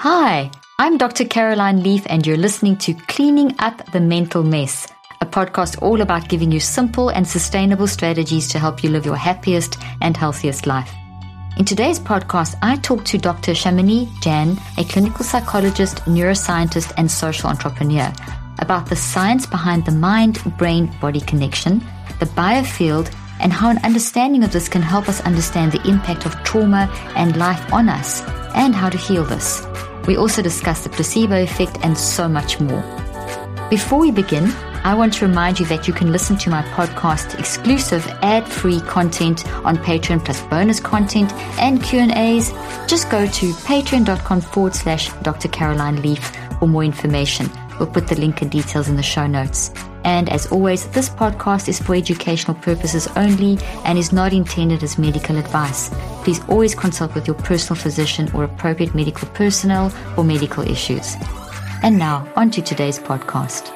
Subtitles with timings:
[0.00, 1.24] Hi, I'm Dr.
[1.24, 4.86] Caroline Leaf, and you're listening to Cleaning Up the Mental Mess,
[5.22, 9.16] a podcast all about giving you simple and sustainable strategies to help you live your
[9.16, 10.92] happiest and healthiest life.
[11.56, 13.52] In today's podcast, I talk to Dr.
[13.52, 18.12] Shamini Jain, a clinical psychologist, neuroscientist, and social entrepreneur,
[18.58, 21.78] about the science behind the mind brain body connection,
[22.20, 23.10] the biofield,
[23.40, 27.38] and how an understanding of this can help us understand the impact of trauma and
[27.38, 28.20] life on us,
[28.54, 29.66] and how to heal this.
[30.06, 32.82] We also discuss the placebo effect and so much more.
[33.70, 34.52] Before we begin,
[34.84, 39.44] I want to remind you that you can listen to my podcast exclusive ad-free content
[39.64, 42.52] on Patreon plus bonus content and Q&As.
[42.86, 45.48] Just go to patreon.com forward slash Dr.
[45.48, 47.50] Caroline Leaf for more information.
[47.80, 49.72] We'll put the link and details in the show notes.
[50.06, 54.98] And as always, this podcast is for educational purposes only and is not intended as
[54.98, 55.90] medical advice.
[56.22, 61.16] Please always consult with your personal physician or appropriate medical personnel for medical issues.
[61.82, 63.72] And now, on to today's podcast.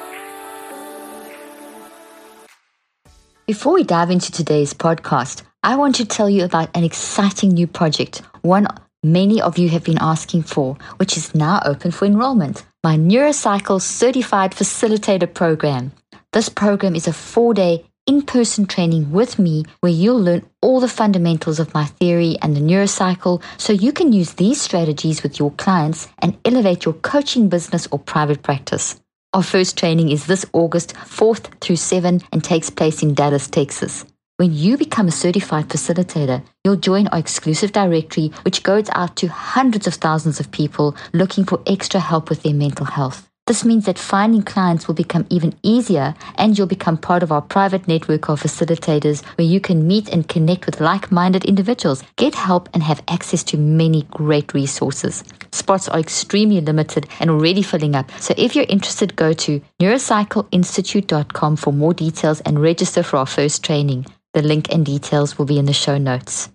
[3.45, 7.67] Before we dive into today's podcast, I want to tell you about an exciting new
[7.67, 8.67] project, one
[9.03, 13.81] many of you have been asking for, which is now open for enrollment my Neurocycle
[13.81, 15.91] Certified Facilitator Program.
[16.33, 20.79] This program is a four day in person training with me where you'll learn all
[20.79, 25.39] the fundamentals of my theory and the neurocycle so you can use these strategies with
[25.39, 28.97] your clients and elevate your coaching business or private practice.
[29.33, 34.05] Our first training is this August 4th through 7 and takes place in Dallas, Texas.
[34.37, 39.27] When you become a certified facilitator, you'll join our exclusive directory, which goes out to
[39.27, 43.30] hundreds of thousands of people looking for extra help with their mental health.
[43.47, 47.41] This means that finding clients will become even easier and you'll become part of our
[47.41, 52.35] private network of facilitators where you can meet and connect with like minded individuals, get
[52.35, 55.23] help, and have access to many great resources.
[55.51, 58.11] Spots are extremely limited and already filling up.
[58.19, 63.63] So if you're interested, go to neurocycleinstitute.com for more details and register for our first
[63.63, 64.05] training.
[64.33, 66.49] The link and details will be in the show notes.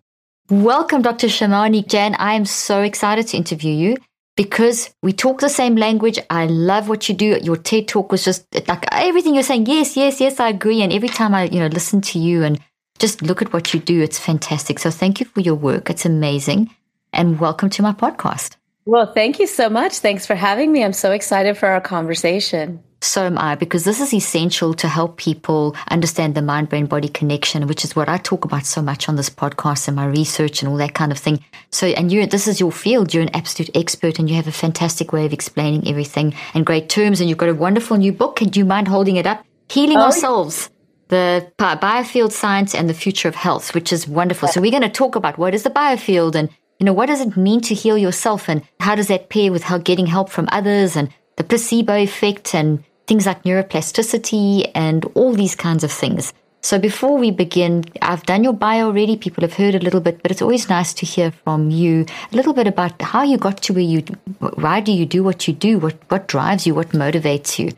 [0.48, 1.26] Welcome, Dr.
[1.26, 2.14] Shamini Jain.
[2.14, 3.96] I am so excited to interview you
[4.36, 6.18] because we talk the same language.
[6.30, 7.38] I love what you do.
[7.42, 9.66] Your TED talk was just like everything you're saying.
[9.66, 10.82] Yes, yes, yes, I agree.
[10.82, 12.60] And every time I, you know, listen to you and
[12.98, 14.78] just look at what you do, it's fantastic.
[14.78, 15.90] So thank you for your work.
[15.90, 16.70] It's amazing.
[17.12, 18.56] And welcome to my podcast.
[18.84, 19.98] Well, thank you so much.
[19.98, 20.84] Thanks for having me.
[20.84, 22.82] I'm so excited for our conversation.
[23.06, 27.08] So am I, because this is essential to help people understand the mind brain body
[27.08, 30.60] connection, which is what I talk about so much on this podcast and my research
[30.60, 31.42] and all that kind of thing.
[31.70, 33.14] So, and you, this is your field.
[33.14, 36.88] You're an absolute expert and you have a fantastic way of explaining everything in great
[36.88, 37.20] terms.
[37.20, 38.40] And you've got a wonderful new book.
[38.40, 39.46] Do you mind holding it up?
[39.70, 40.68] Healing oh, Ourselves.
[41.08, 44.48] The biofield science and the future of health, which is wonderful.
[44.48, 46.50] So we're going to talk about what is the biofield and
[46.80, 49.62] you know, what does it mean to heal yourself and how does that pair with
[49.62, 55.32] how getting help from others and the placebo effect and things like neuroplasticity and all
[55.32, 56.32] these kinds of things.
[56.62, 59.16] So before we begin, I've done your bio already.
[59.16, 62.36] People have heard a little bit, but it's always nice to hear from you a
[62.36, 64.00] little bit about how you got to where you,
[64.40, 65.78] why do you do what you do?
[65.78, 66.74] What, what drives you?
[66.74, 67.70] What motivates you?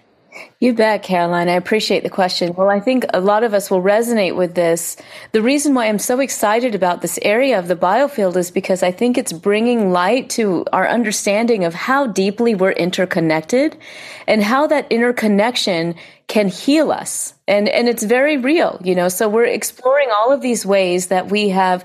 [0.61, 1.49] You bet, Caroline.
[1.49, 2.53] I appreciate the question.
[2.55, 4.97] Well, I think a lot of us will resonate with this.
[5.33, 8.91] The reason why I'm so excited about this area of the biofield is because I
[8.91, 13.77] think it's bringing light to our understanding of how deeply we're interconnected
[14.27, 15.95] and how that interconnection
[16.27, 17.35] can heal us.
[17.47, 21.31] And, and it's very real, you know, so we're exploring all of these ways that
[21.31, 21.85] we have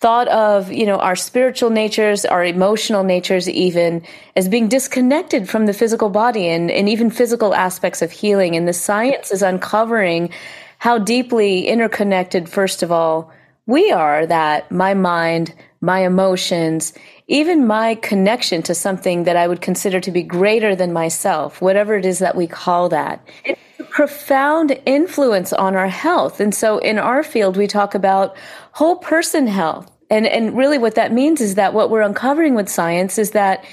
[0.00, 4.02] thought of, you know, our spiritual natures, our emotional natures even
[4.34, 8.56] as being disconnected from the physical body and, and even physical aspects of healing.
[8.56, 10.30] And the science is uncovering
[10.78, 13.30] how deeply interconnected, first of all,
[13.66, 16.94] we are that my mind, my emotions,
[17.30, 21.94] even my connection to something that I would consider to be greater than myself, whatever
[21.94, 23.24] it is that we call that.
[23.44, 26.40] It's a profound influence on our health.
[26.40, 28.36] And so in our field, we talk about
[28.72, 29.88] whole person health.
[30.10, 33.64] And, and really what that means is that what we're uncovering with science is that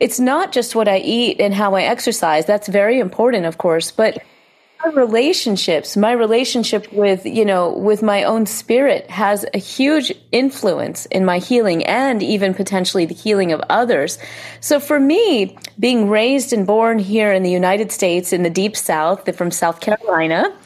[0.00, 2.44] it's not just what I eat and how I exercise.
[2.44, 4.18] That's very important, of course, but
[4.90, 11.24] relationships, my relationship with, you know, with my own spirit has a huge influence in
[11.24, 14.18] my healing and even potentially the healing of others.
[14.60, 18.76] So for me, being raised and born here in the United States in the deep
[18.76, 20.56] South, from South Carolina,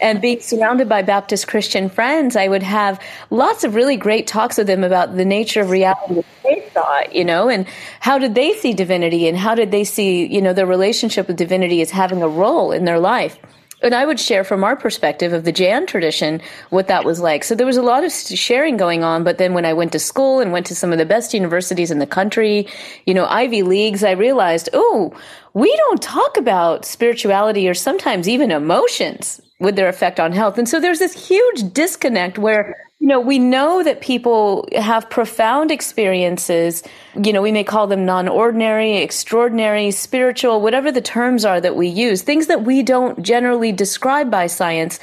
[0.00, 3.00] and being surrounded by Baptist Christian friends, I would have
[3.30, 7.02] lots of really great talks with them about the nature of reality that they saw,
[7.12, 7.66] you know, and
[8.00, 11.36] how did they see divinity and how did they see, you know, their relationship with
[11.36, 13.38] divinity as having a role in their life
[13.82, 16.40] and I would share from our perspective of the Jain tradition
[16.70, 17.44] what that was like.
[17.44, 19.22] So there was a lot of sharing going on.
[19.22, 21.90] But then when I went to school and went to some of the best universities
[21.90, 22.66] in the country,
[23.04, 25.12] you know, Ivy Leagues, I realized, oh,
[25.52, 30.58] we don't talk about spirituality or sometimes even emotions with their effect on health.
[30.58, 36.82] And so there's this huge disconnect where know, we know that people have profound experiences.
[37.14, 41.76] You know, we may call them non ordinary, extraordinary, spiritual, whatever the terms are that
[41.76, 44.98] we use, things that we don't generally describe by science.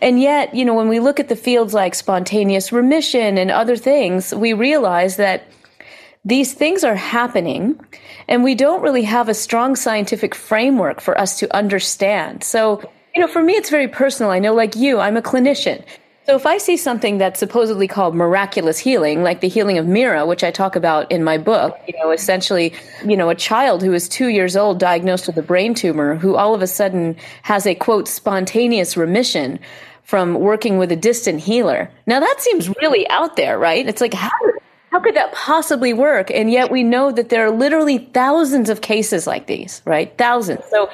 [0.00, 3.76] And yet, you know, when we look at the fields like spontaneous remission and other
[3.76, 5.44] things, we realize that
[6.24, 7.80] these things are happening
[8.28, 12.44] and we don't really have a strong scientific framework for us to understand.
[12.44, 12.82] So,
[13.14, 14.30] you know, for me, it's very personal.
[14.30, 15.84] I know, like you, I'm a clinician.
[16.26, 20.26] So if I see something that's supposedly called miraculous healing, like the healing of Mira,
[20.26, 22.72] which I talk about in my book, you know, essentially,
[23.04, 26.36] you know, a child who is two years old diagnosed with a brain tumor who
[26.36, 29.58] all of a sudden has a quote spontaneous remission
[30.02, 31.90] from working with a distant healer.
[32.06, 33.88] Now that seems really out there, right?
[33.88, 34.30] It's like how
[34.90, 36.30] how could that possibly work?
[36.30, 40.16] And yet we know that there are literally thousands of cases like these, right?
[40.18, 40.64] Thousands.
[40.68, 40.90] So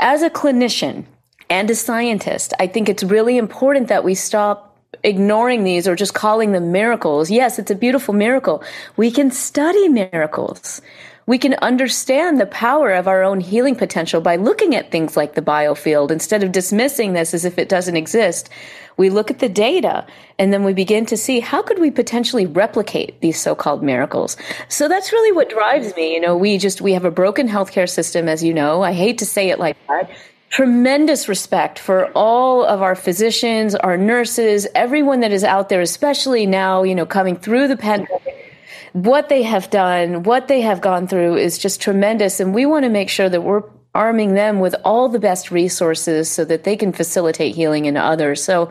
[0.00, 1.04] as a clinician
[1.50, 6.14] and a scientist, I think it's really important that we stop ignoring these or just
[6.14, 7.30] calling them miracles.
[7.30, 8.62] Yes, it's a beautiful miracle.
[8.96, 10.80] We can study miracles.
[11.26, 15.34] We can understand the power of our own healing potential by looking at things like
[15.34, 18.48] the biofield instead of dismissing this as if it doesn't exist.
[18.96, 20.06] We look at the data
[20.38, 24.38] and then we begin to see how could we potentially replicate these so-called miracles.
[24.68, 26.14] So that's really what drives me.
[26.14, 28.82] You know, we just, we have a broken healthcare system, as you know.
[28.82, 30.10] I hate to say it like that
[30.50, 36.46] tremendous respect for all of our physicians, our nurses, everyone that is out there, especially
[36.46, 38.44] now, you know, coming through the pandemic.
[38.92, 42.40] What they have done, what they have gone through is just tremendous.
[42.40, 43.62] And we want to make sure that we're
[43.94, 48.42] arming them with all the best resources so that they can facilitate healing in others.
[48.42, 48.70] So,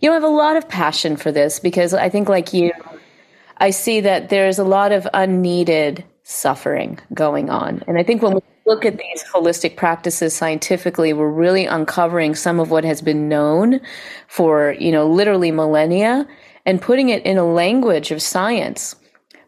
[0.00, 2.72] you know, I have a lot of passion for this because I think, like you,
[3.58, 7.82] I see that there's a lot of unneeded suffering going on.
[7.86, 12.60] And I think when we look at these holistic practices scientifically, we're really uncovering some
[12.60, 13.80] of what has been known
[14.28, 16.26] for, you know, literally millennia
[16.66, 18.94] and putting it in a language of science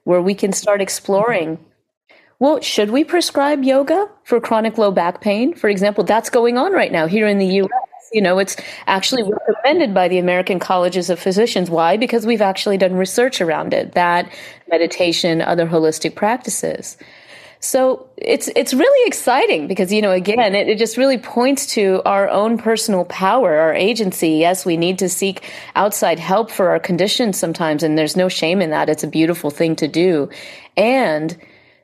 [0.05, 1.58] where we can start exploring
[2.40, 5.52] well, should we prescribe yoga for chronic low back pain?
[5.52, 7.69] For example, that's going on right now here in the US.
[8.14, 8.56] You know, it's
[8.87, 11.69] actually recommended by the American Colleges of Physicians.
[11.69, 11.99] Why?
[11.99, 14.32] Because we've actually done research around it, that
[14.70, 16.96] meditation, other holistic practices.
[17.62, 22.00] So it's it's really exciting because you know again it, it just really points to
[22.06, 24.30] our own personal power, our agency.
[24.30, 25.44] Yes, we need to seek
[25.76, 28.88] outside help for our conditions sometimes, and there's no shame in that.
[28.88, 30.30] It's a beautiful thing to do,
[30.74, 31.36] and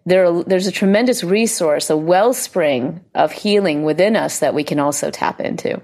[0.06, 5.10] there there's a tremendous resource, a wellspring of healing within us that we can also
[5.10, 5.82] tap into.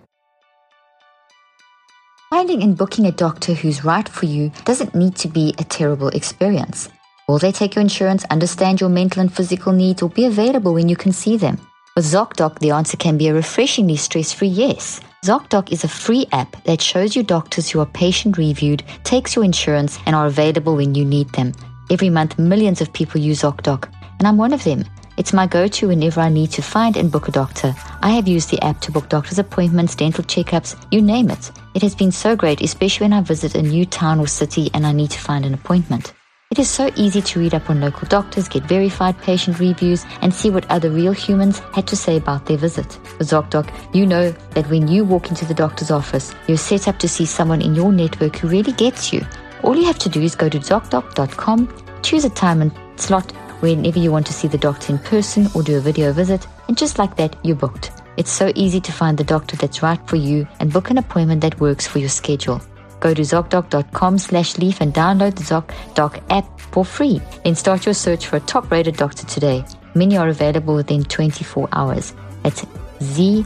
[2.30, 6.08] Finding and booking a doctor who's right for you doesn't need to be a terrible
[6.08, 6.88] experience.
[7.32, 10.90] Will they take your insurance, understand your mental and physical needs, or be available when
[10.90, 11.56] you can see them?
[11.96, 15.00] With ZocDoc, the answer can be a refreshingly stress free yes.
[15.24, 19.46] ZocDoc is a free app that shows you doctors who are patient reviewed, takes your
[19.46, 21.54] insurance, and are available when you need them.
[21.90, 24.84] Every month, millions of people use ZocDoc, and I'm one of them.
[25.16, 27.74] It's my go to whenever I need to find and book a doctor.
[28.02, 31.50] I have used the app to book doctor's appointments, dental checkups, you name it.
[31.74, 34.86] It has been so great, especially when I visit a new town or city and
[34.86, 36.12] I need to find an appointment.
[36.52, 40.34] It is so easy to read up on local doctors, get verified patient reviews, and
[40.34, 42.98] see what other real humans had to say about their visit.
[43.18, 46.98] With ZocDoc, you know that when you walk into the doctor's office, you're set up
[46.98, 49.24] to see someone in your network who really gets you.
[49.62, 53.98] All you have to do is go to ZocDoc.com, choose a time and slot whenever
[53.98, 56.98] you want to see the doctor in person or do a video visit, and just
[56.98, 57.92] like that, you're booked.
[58.18, 61.40] It's so easy to find the doctor that's right for you and book an appointment
[61.40, 62.60] that works for your schedule.
[63.02, 67.20] Go to ZocDoc.com slash leaf and download the ZocDoc app for free.
[67.42, 69.64] Then start your search for a top rated doctor today.
[69.96, 72.14] Many are available within 24 hours.
[72.44, 72.64] That's
[73.02, 73.42] Z-O-C-D-O-C.com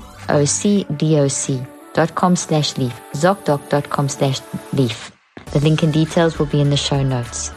[2.37, 3.01] slash leaf.
[3.15, 4.41] ZocDoc.com slash
[4.75, 5.11] leaf.
[5.53, 7.51] The link and details will be in the show notes.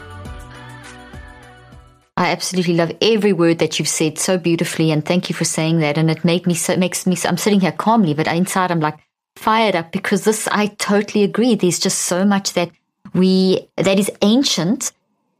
[2.15, 5.79] I absolutely love every word that you've said so beautifully, and thank you for saying
[5.79, 5.97] that.
[5.97, 7.17] And it made me so makes me.
[7.25, 8.99] I'm sitting here calmly, but inside I'm like,
[9.39, 11.55] fired up because this, I totally agree.
[11.55, 12.69] There's just so much that
[13.13, 14.91] we, that is ancient,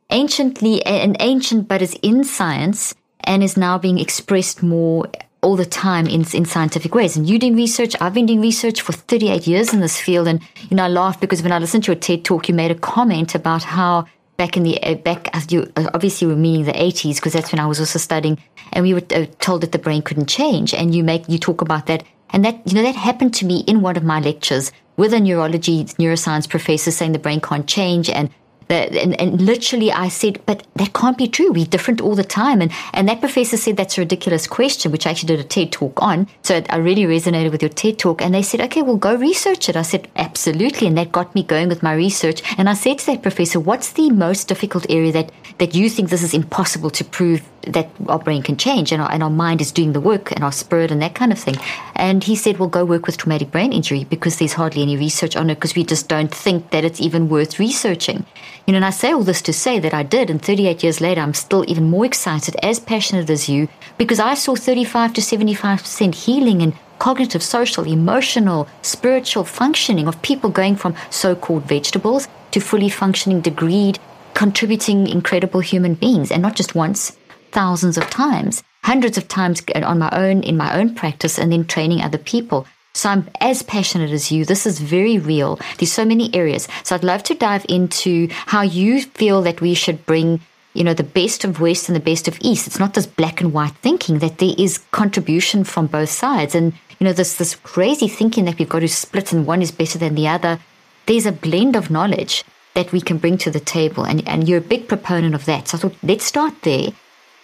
[0.09, 5.05] anciently, and ancient, but is in science and is now being expressed more
[5.41, 7.15] all the time in, in scientific ways.
[7.15, 10.27] And you're doing research, I've been doing research for 38 years in this field.
[10.27, 12.71] And, you know, I laugh because when I listened to your TED talk, you made
[12.71, 14.05] a comment about how
[14.37, 17.51] back in the, uh, back, as you uh, obviously were meaning the 80s, because that's
[17.51, 18.37] when I was also studying
[18.71, 20.73] and we were uh, told that the brain couldn't change.
[20.73, 22.03] And you make, you talk about that.
[22.31, 25.19] And that, you know, that happened to me in one of my lectures with a
[25.19, 28.29] neurology, neuroscience professor saying the brain can't change and
[28.69, 31.51] and, and literally I said, but that can't be true.
[31.51, 32.61] We're different all the time.
[32.61, 35.71] And, and that professor said that's a ridiculous question, which I actually did a TED
[35.71, 36.27] talk on.
[36.43, 38.21] So I really resonated with your TED talk.
[38.21, 39.75] And they said, okay, well, go research it.
[39.75, 40.87] I said, absolutely.
[40.87, 42.43] And that got me going with my research.
[42.57, 46.09] And I said to that professor, what's the most difficult area that, that you think
[46.09, 49.61] this is impossible to prove that our brain can change and our, and our mind
[49.61, 51.55] is doing the work and our spirit and that kind of thing.
[51.95, 55.35] And he said, well, go work with traumatic brain injury because there's hardly any research
[55.35, 58.25] on it because we just don't think that it's even worth researching.
[58.65, 61.01] You know, and I say all this to say that I did, and 38 years
[61.01, 65.21] later, I'm still even more excited, as passionate as you, because I saw 35 to
[65.21, 72.27] 75% healing and cognitive, social, emotional, spiritual functioning of people going from so called vegetables
[72.51, 73.97] to fully functioning, degreed,
[74.33, 77.17] contributing incredible human beings, and not just once,
[77.51, 81.65] thousands of times, hundreds of times on my own, in my own practice, and then
[81.65, 82.65] training other people.
[82.93, 84.45] So I'm as passionate as you.
[84.45, 85.59] This is very real.
[85.77, 86.67] There's so many areas.
[86.83, 90.41] So I'd love to dive into how you feel that we should bring,
[90.73, 92.67] you know, the best of West and the best of East.
[92.67, 96.55] It's not this black and white thinking that there is contribution from both sides.
[96.55, 99.71] And, you know, this, this crazy thinking that we've got to split and one is
[99.71, 100.59] better than the other.
[101.05, 104.03] There's a blend of knowledge that we can bring to the table.
[104.03, 105.67] And, and you're a big proponent of that.
[105.67, 106.89] So I thought, let's start there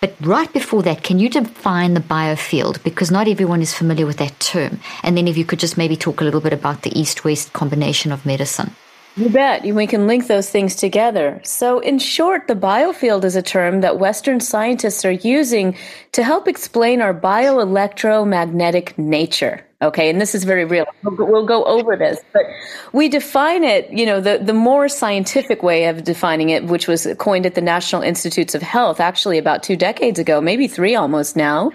[0.06, 2.84] but right before that, can you define the biofield?
[2.84, 4.80] Because not everyone is familiar with that term.
[5.02, 7.54] And then if you could just maybe talk a little bit about the east west
[7.54, 8.76] combination of medicine.
[9.18, 9.64] You bet.
[9.64, 11.42] We can link those things together.
[11.44, 15.76] So, in short, the biofield is a term that Western scientists are using
[16.12, 19.64] to help explain our bioelectromagnetic nature.
[19.82, 20.86] Okay, and this is very real.
[21.03, 22.44] We'll, go over this, but
[22.94, 27.08] we define it, you know, the, the more scientific way of defining it, which was
[27.20, 31.36] coined at the National Institutes of Health actually about two decades ago, maybe three almost
[31.36, 31.72] now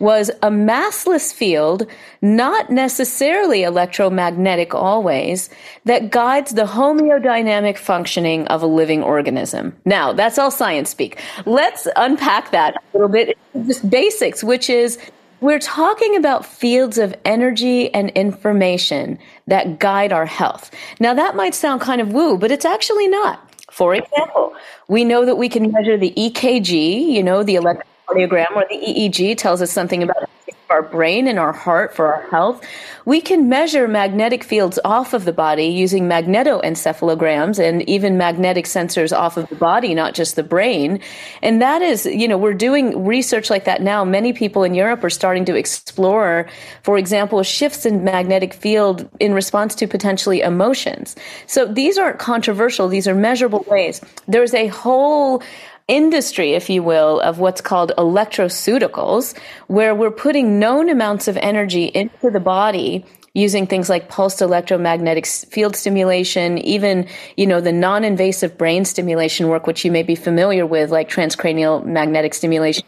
[0.00, 1.86] was a massless field,
[2.22, 5.50] not necessarily electromagnetic always,
[5.84, 9.76] that guides the homeodynamic functioning of a living organism.
[9.84, 11.20] Now, that's all science speak.
[11.44, 14.98] Let's unpack that a little bit, just basics, which is
[15.40, 20.70] we're talking about fields of energy and information that guide our health.
[20.98, 23.46] Now, that might sound kind of woo, but it's actually not.
[23.70, 24.54] For example,
[24.88, 29.36] we know that we can measure the EKG, you know, the electrocardiogram or the EEG
[29.38, 30.29] tells us something about
[30.70, 32.64] our brain and our heart for our health.
[33.04, 39.16] We can measure magnetic fields off of the body using magnetoencephalograms and even magnetic sensors
[39.16, 41.00] off of the body, not just the brain.
[41.42, 44.04] And that is, you know, we're doing research like that now.
[44.04, 46.48] Many people in Europe are starting to explore,
[46.82, 51.16] for example, shifts in magnetic field in response to potentially emotions.
[51.46, 52.86] So these aren't controversial.
[52.86, 54.00] These are measurable ways.
[54.28, 55.42] There's a whole
[55.90, 61.86] industry, if you will, of what's called electroceuticals, where we're putting known amounts of energy
[61.86, 63.04] into the body
[63.34, 67.06] using things like pulsed electromagnetic field stimulation, even,
[67.36, 71.84] you know, the non-invasive brain stimulation work, which you may be familiar with, like transcranial
[71.84, 72.84] magnetic stimulation.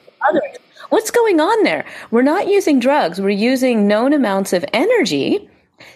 [0.91, 1.85] What's going on there?
[2.11, 3.21] We're not using drugs.
[3.21, 5.49] We're using known amounts of energy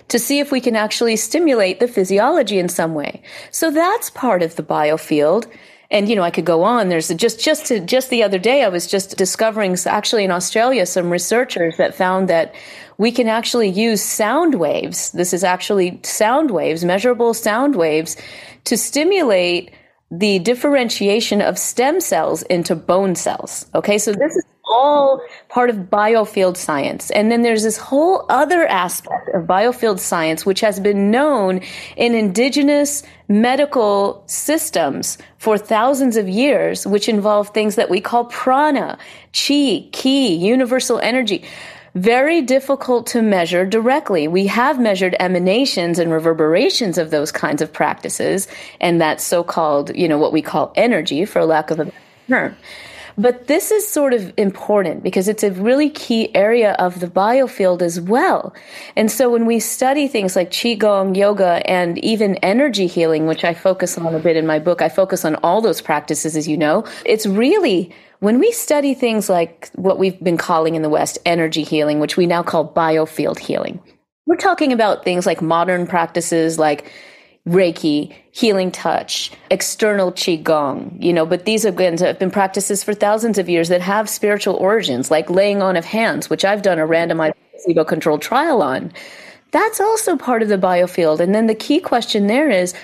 [0.09, 3.23] to see if we can actually stimulate the physiology in some way.
[3.51, 5.47] So that's part of the biofield
[5.91, 6.89] and you know i could go on.
[6.89, 10.87] There's just just to, just the other day i was just discovering actually in australia
[10.87, 12.55] some researchers that found that
[12.99, 15.11] we can actually use sound waves.
[15.13, 18.17] This is actually sound waves measurable sound waves
[18.65, 19.71] to stimulate
[20.11, 23.67] the differentiation of stem cells into bone cells.
[23.75, 27.11] Okay so this is all part of biofield science.
[27.11, 31.61] And then there's this whole other aspect of biofield science, which has been known
[31.97, 38.99] in indigenous medical systems for thousands of years, which involve things that we call prana,
[39.33, 41.45] chi, ki, universal energy.
[41.95, 44.29] Very difficult to measure directly.
[44.29, 48.49] We have measured emanations and reverberations of those kinds of practices,
[48.83, 51.91] and that so called, you know, what we call energy, for lack of a
[52.29, 52.55] term.
[53.19, 57.81] But this is sort of important because it's a really key area of the biofield
[57.81, 58.55] as well.
[58.95, 63.55] And so when we study things like Qigong, yoga, and even energy healing, which I
[63.55, 66.59] focus on a bit in my book, I focus on all those practices, as you
[66.59, 71.19] know, it's really when we study things like what we've been calling in the West
[71.25, 73.81] energy healing, which we now call biofield healing,
[74.27, 76.91] We're talking about things like modern practices like
[77.47, 83.39] Reiki, healing touch, external Qigong, you know, but these again have been practices for thousands
[83.39, 86.87] of years that have spiritual origins, like laying on of hands, which I've done a
[86.87, 88.93] randomized placebo controlled trial on.
[89.53, 91.21] That's also part of the biofield.
[91.21, 92.75] And then the key question there is,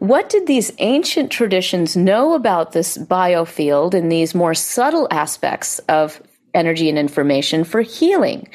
[0.00, 6.22] what did these ancient traditions know about this biofield and these more subtle aspects of
[6.52, 8.48] energy and information for healing?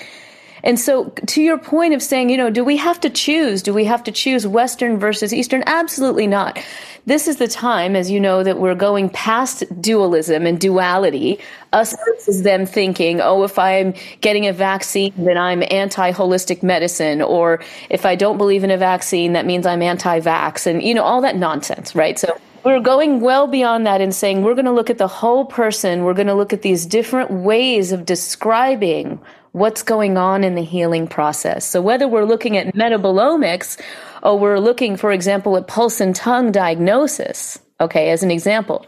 [0.65, 3.61] And so, to your point of saying, you know, do we have to choose?
[3.61, 5.63] Do we have to choose Western versus Eastern?
[5.67, 6.59] Absolutely not.
[7.05, 11.39] This is the time, as you know, that we're going past dualism and duality.
[11.71, 17.21] Us versus them thinking, oh, if I'm getting a vaccine, then I'm anti holistic medicine.
[17.21, 20.65] Or if I don't believe in a vaccine, that means I'm anti vax.
[20.65, 22.17] And, you know, all that nonsense, right?
[22.17, 25.45] So, we're going well beyond that and saying we're going to look at the whole
[25.45, 26.03] person.
[26.03, 29.21] We're going to look at these different ways of describing
[29.55, 31.65] what's going on in the healing process.
[31.65, 33.81] So whether we're looking at metabolomics
[34.21, 38.85] or we're looking, for example, at pulse and tongue diagnosis, okay, as an example,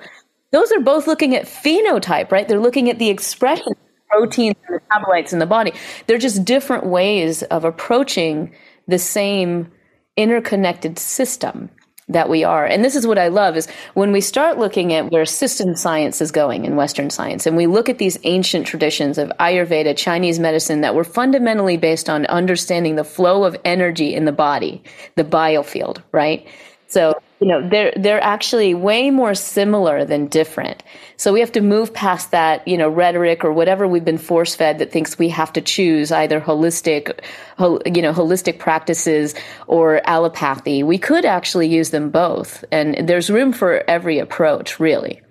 [0.52, 2.46] those are both looking at phenotype, right?
[2.50, 3.78] They're looking at the expression of
[4.10, 5.72] proteins and metabolites in the body.
[6.06, 8.54] They're just different ways of approaching
[8.90, 9.72] the same
[10.18, 11.70] interconnected system
[12.10, 12.66] that we are.
[12.66, 16.22] And this is what I love is when we start looking at where system science
[16.22, 20.40] is going in Western science, and we look at these ancient traditions of Ayurveda, Chinese
[20.40, 24.82] medicine that were fundamentally based on understanding the flow of energy in the body,
[25.16, 26.48] the biofield, right?
[26.88, 30.84] So you know they're they're actually way more similar than different
[31.18, 34.56] so we have to move past that you know rhetoric or whatever we've been force
[34.56, 37.20] fed that thinks we have to choose either holistic
[37.60, 39.36] you know holistic practices
[39.68, 45.22] or allopathy we could actually use them both and there's room for every approach really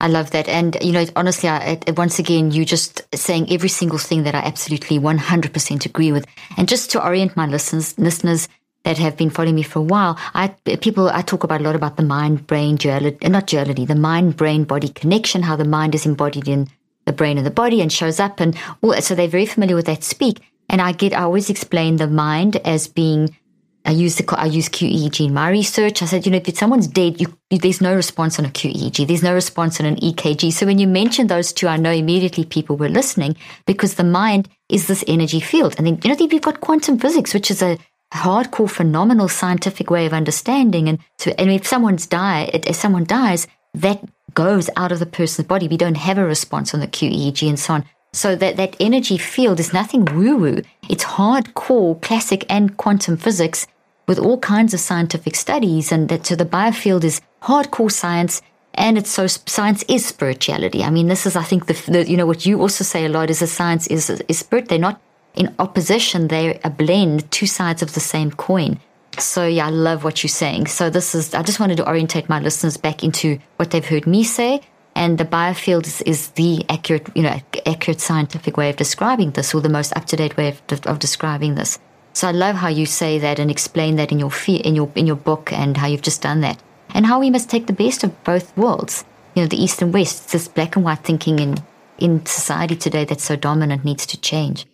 [0.00, 0.48] I love that.
[0.48, 4.38] And, you know, honestly, I, once again, you just saying every single thing that I
[4.38, 6.24] absolutely 100% agree with.
[6.56, 8.48] And just to orient my listeners, listeners,
[8.88, 10.48] that have been following me for a while, I
[10.80, 14.36] people I talk about a lot about the mind brain duality, not duality, the mind
[14.36, 16.68] brain body connection, how the mind is embodied in
[17.04, 18.56] the brain and the body and shows up, and
[19.00, 20.40] so they're very familiar with that speak.
[20.70, 23.36] And I get I always explain the mind as being
[23.84, 26.00] I use the I use QEEG in my research.
[26.00, 29.06] I said, you know, if someone's dead, you, there's no response on a QEEG.
[29.06, 30.50] There's no response on an EKG.
[30.50, 34.48] So when you mentioned those two, I know immediately people were listening because the mind
[34.70, 35.74] is this energy field.
[35.76, 37.78] And then you know, we've got quantum physics, which is a
[38.12, 40.88] hardcore, phenomenal scientific way of understanding.
[40.88, 44.02] And so, and if someone's die, if someone dies, that
[44.34, 45.68] goes out of the person's body.
[45.68, 47.84] We don't have a response on the QEEG and so on.
[48.12, 50.62] So that, that energy field is nothing woo-woo.
[50.88, 53.66] It's hardcore classic and quantum physics
[54.06, 55.92] with all kinds of scientific studies.
[55.92, 58.40] And that so the biofield is hardcore science
[58.74, 60.82] and it's so science is spirituality.
[60.84, 63.08] I mean, this is, I think, the, the you know what you also say a
[63.08, 64.68] lot is a science is is spirit.
[64.68, 65.00] They're not
[65.34, 68.80] in opposition, they're a blend, two sides of the same coin.
[69.18, 70.66] So yeah, I love what you're saying.
[70.66, 74.06] So this is, I just wanted to orientate my listeners back into what they've heard
[74.06, 74.60] me say.
[74.94, 79.54] And the biofield is, is the accurate, you know, accurate scientific way of describing this
[79.54, 81.78] or the most up to date way of, of describing this.
[82.14, 85.06] So I love how you say that and explain that in your in your in
[85.06, 86.60] your book and how you've just done that
[86.92, 89.04] and how we must take the best of both worlds.
[89.36, 90.32] You know, the east and west.
[90.32, 91.58] This black and white thinking in
[91.98, 94.66] in society today that's so dominant needs to change.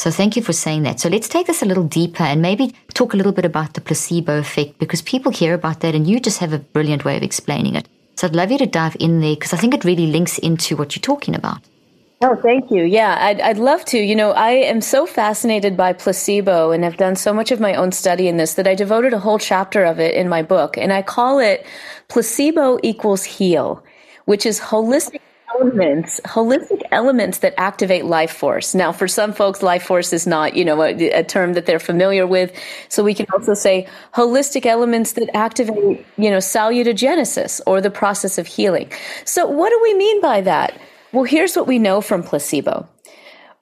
[0.00, 0.98] So thank you for saying that.
[0.98, 3.82] So let's take this a little deeper and maybe talk a little bit about the
[3.82, 7.22] placebo effect because people hear about that and you just have a brilliant way of
[7.22, 7.86] explaining it.
[8.16, 10.74] So I'd love you to dive in there because I think it really links into
[10.74, 11.58] what you're talking about.
[12.22, 12.84] Oh, thank you.
[12.84, 13.98] Yeah, I'd, I'd love to.
[13.98, 17.74] You know, I am so fascinated by placebo and have done so much of my
[17.74, 20.78] own study in this that I devoted a whole chapter of it in my book.
[20.78, 21.66] And I call it
[22.08, 23.84] Placebo Equals Heal,
[24.24, 25.20] which is holistic
[25.54, 28.74] elements, holistic elements that activate life force.
[28.74, 31.78] Now, for some folks, life force is not, you know, a, a, term that they're
[31.78, 32.52] familiar with.
[32.88, 38.38] So we can also say holistic elements that activate, you know, salutogenesis or the process
[38.38, 38.90] of healing.
[39.24, 40.78] So what do we mean by that?
[41.12, 42.88] Well, here's what we know from placebo.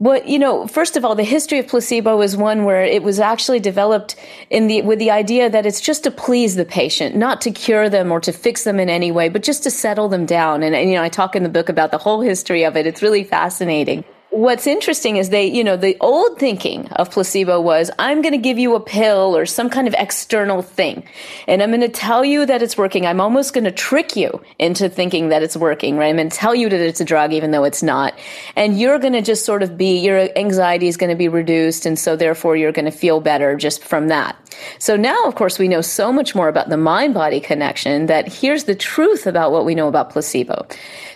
[0.00, 3.18] Well, you know, first of all, the history of placebo is one where it was
[3.18, 4.14] actually developed
[4.48, 7.88] in the with the idea that it's just to please the patient, not to cure
[7.88, 10.62] them or to fix them in any way, but just to settle them down.
[10.62, 12.86] And, and you know, I talk in the book about the whole history of it.
[12.86, 17.90] It's really fascinating what's interesting is they, you know, the old thinking of placebo was
[17.98, 21.04] I'm going to give you a pill or some kind of external thing.
[21.46, 23.06] And I'm going to tell you that it's working.
[23.06, 26.08] I'm almost going to trick you into thinking that it's working, right?
[26.08, 28.18] I'm going to tell you that it's a drug even though it's not.
[28.54, 31.86] And you're going to just sort of be, your anxiety is going to be reduced.
[31.86, 34.36] And so therefore you're going to feel better just from that.
[34.78, 38.32] So now, of course, we know so much more about the mind body connection that
[38.32, 40.66] here's the truth about what we know about placebo.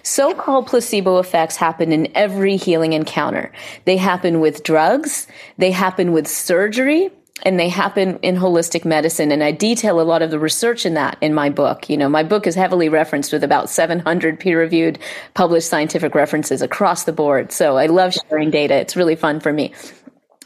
[0.03, 3.53] So called placebo effects happen in every healing encounter.
[3.85, 5.27] They happen with drugs.
[5.59, 7.11] They happen with surgery.
[7.45, 9.33] and they happen in holistic medicine.
[9.33, 11.91] And I detail a lot of the research in that in my book.
[11.91, 14.99] You know, my book is heavily referenced with about 700 peer reviewed
[15.35, 17.53] published scientific references across the board.
[17.53, 18.75] So I love sharing data.
[18.75, 19.73] It's really fun for me.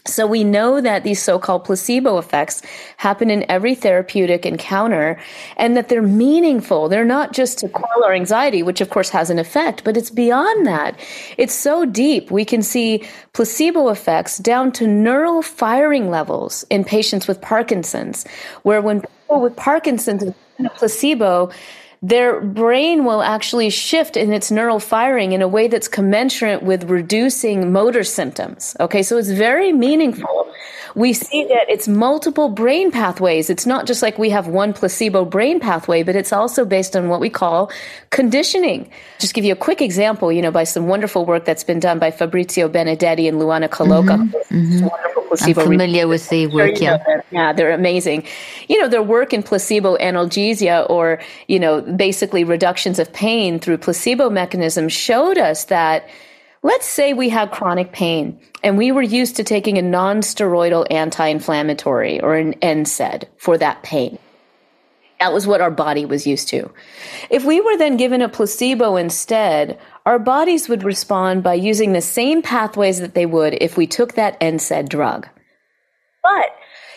[0.06, 2.62] So we know that these so-called placebo effects
[2.96, 5.18] happen in every therapeutic encounter
[5.56, 6.88] and that they're meaningful.
[6.88, 10.10] They're not just to quell our anxiety, which of course has an effect, but it's
[10.10, 10.98] beyond that.
[11.36, 12.30] It's so deep.
[12.30, 18.26] We can see placebo effects down to neural firing levels in patients with Parkinson's,
[18.62, 20.32] where when people with Parkinson's
[20.76, 21.50] placebo,
[22.02, 26.84] their brain will actually shift in its neural firing in a way that's commensurate with
[26.84, 28.76] reducing motor symptoms.
[28.80, 30.45] Okay, so it's very meaningful.
[30.94, 33.50] We see that it's multiple brain pathways.
[33.50, 37.08] It's not just like we have one placebo brain pathway, but it's also based on
[37.08, 37.70] what we call
[38.10, 38.90] conditioning.
[39.18, 41.98] Just give you a quick example, you know, by some wonderful work that's been done
[41.98, 44.16] by Fabrizio Benedetti and Luana Colloca.
[44.16, 45.60] Mm-hmm, mm-hmm placebo.
[45.60, 46.80] I'm familiar with the work.
[46.80, 46.98] Yeah,
[47.30, 48.24] yeah, they're amazing.
[48.68, 53.78] You know, their work in placebo analgesia, or you know, basically reductions of pain through
[53.78, 56.08] placebo mechanisms, showed us that.
[56.66, 62.20] Let's say we had chronic pain and we were used to taking a non-steroidal anti-inflammatory
[62.20, 64.18] or an NSAID for that pain.
[65.20, 66.68] That was what our body was used to.
[67.30, 72.00] If we were then given a placebo instead, our bodies would respond by using the
[72.00, 75.28] same pathways that they would if we took that NSAID drug.
[76.24, 76.46] But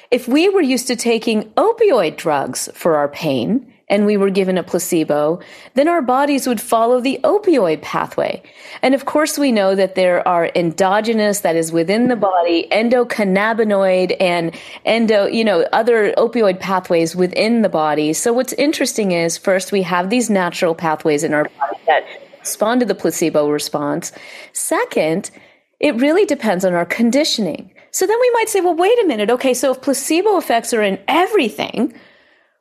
[0.10, 4.58] if we were used to taking opioid drugs for our pain and we were given
[4.58, 5.40] a placebo,
[5.74, 8.42] then our bodies would follow the opioid pathway.
[8.82, 14.16] And of course, we know that there are endogenous, that is within the body, endocannabinoid
[14.20, 18.14] and endo, you know, other opioid pathways within the body.
[18.14, 22.06] So what's interesting is first we have these natural pathways in our body that
[22.40, 24.12] respond to the placebo response.
[24.54, 25.32] Second,
[25.80, 27.72] it really depends on our conditioning.
[27.92, 29.30] So then we might say, well, wait a minute.
[29.32, 31.94] Okay, so if placebo effects are in everything,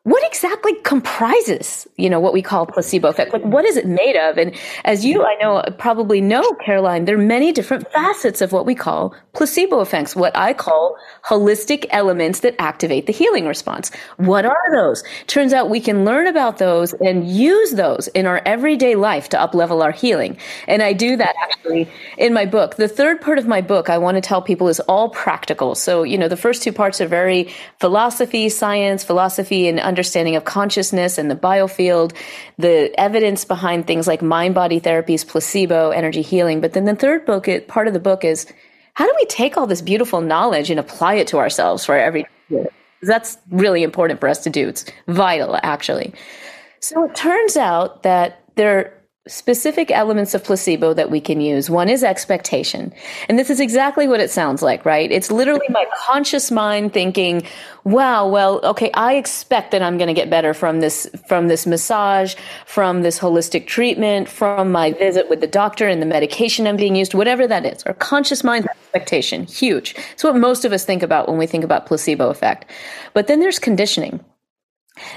[0.04, 3.32] what exactly comprises, you know, what we call placebo effect?
[3.32, 4.38] Like, what is it made of?
[4.38, 8.64] And as you, I know, probably know, Caroline, there are many different facets of what
[8.64, 13.90] we call placebo effects, what I call holistic elements that activate the healing response.
[14.16, 15.02] What are those?
[15.26, 19.36] Turns out we can learn about those and use those in our everyday life to
[19.36, 20.38] uplevel our healing.
[20.68, 22.76] And I do that actually in my book.
[22.76, 25.74] The third part of my book, I want to tell people is all practical.
[25.74, 30.44] So, you know, the first two parts are very philosophy, science, philosophy, and understanding of
[30.44, 32.14] consciousness and the biofield,
[32.56, 36.60] the evidence behind things like mind body therapies, placebo, energy healing.
[36.60, 38.46] But then the third book, it, part of the book is
[38.94, 42.26] how do we take all this beautiful knowledge and apply it to ourselves for every?
[43.02, 44.68] That's really important for us to do.
[44.68, 46.14] It's vital, actually.
[46.78, 48.94] So it turns out that there
[49.28, 51.70] specific elements of placebo that we can use.
[51.70, 52.92] One is expectation.
[53.28, 55.10] And this is exactly what it sounds like, right?
[55.10, 57.42] It's literally my conscious mind thinking,
[57.84, 61.66] wow, well, okay, I expect that I'm going to get better from this, from this
[61.66, 62.34] massage,
[62.66, 66.96] from this holistic treatment, from my visit with the doctor and the medication I'm being
[66.96, 67.82] used, whatever that is.
[67.84, 69.94] Our conscious mind expectation, huge.
[70.12, 72.64] It's what most of us think about when we think about placebo effect.
[73.14, 74.24] But then there's conditioning.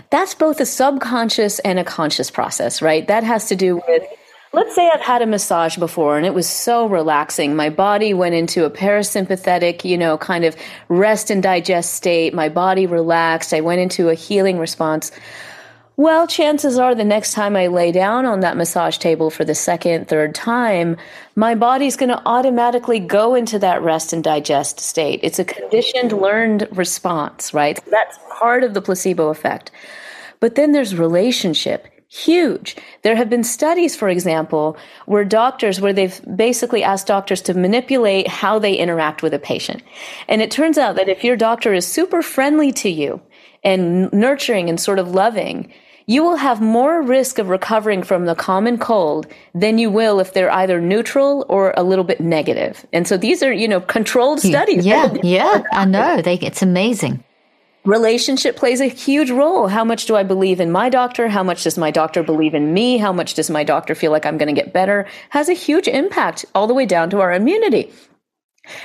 [0.10, 3.08] That's both a subconscious and a conscious process, right?
[3.08, 4.04] That has to do with
[4.54, 7.56] Let's say I've had a massage before and it was so relaxing.
[7.56, 10.58] My body went into a parasympathetic, you know, kind of
[10.90, 12.34] rest and digest state.
[12.34, 13.54] My body relaxed.
[13.54, 15.10] I went into a healing response.
[16.02, 19.54] Well, chances are the next time I lay down on that massage table for the
[19.54, 20.98] second, third time,
[21.36, 25.20] my body's going to automatically go into that rest and digest state.
[25.22, 27.80] It's a conditioned, learned response, right?
[27.92, 29.70] That's part of the placebo effect.
[30.40, 31.86] But then there's relationship.
[32.08, 32.78] Huge.
[33.04, 38.28] There have been studies, for example, where doctors, where they've basically asked doctors to manipulate
[38.28, 39.84] how they interact with a patient.
[40.28, 43.22] And it turns out that if your doctor is super friendly to you
[43.64, 45.72] and nurturing and sort of loving,
[46.06, 50.34] you will have more risk of recovering from the common cold than you will if
[50.34, 52.86] they're either neutral or a little bit negative.
[52.94, 54.86] And so these are, you know, controlled studies.
[54.86, 56.22] Yeah, yeah, I know.
[56.22, 57.24] They, it's amazing.
[57.84, 59.68] Relationship plays a huge role.
[59.68, 61.28] How much do I believe in my doctor?
[61.28, 62.98] How much does my doctor believe in me?
[62.98, 65.08] How much does my doctor feel like I'm going to get better?
[65.30, 67.92] Has a huge impact all the way down to our immunity.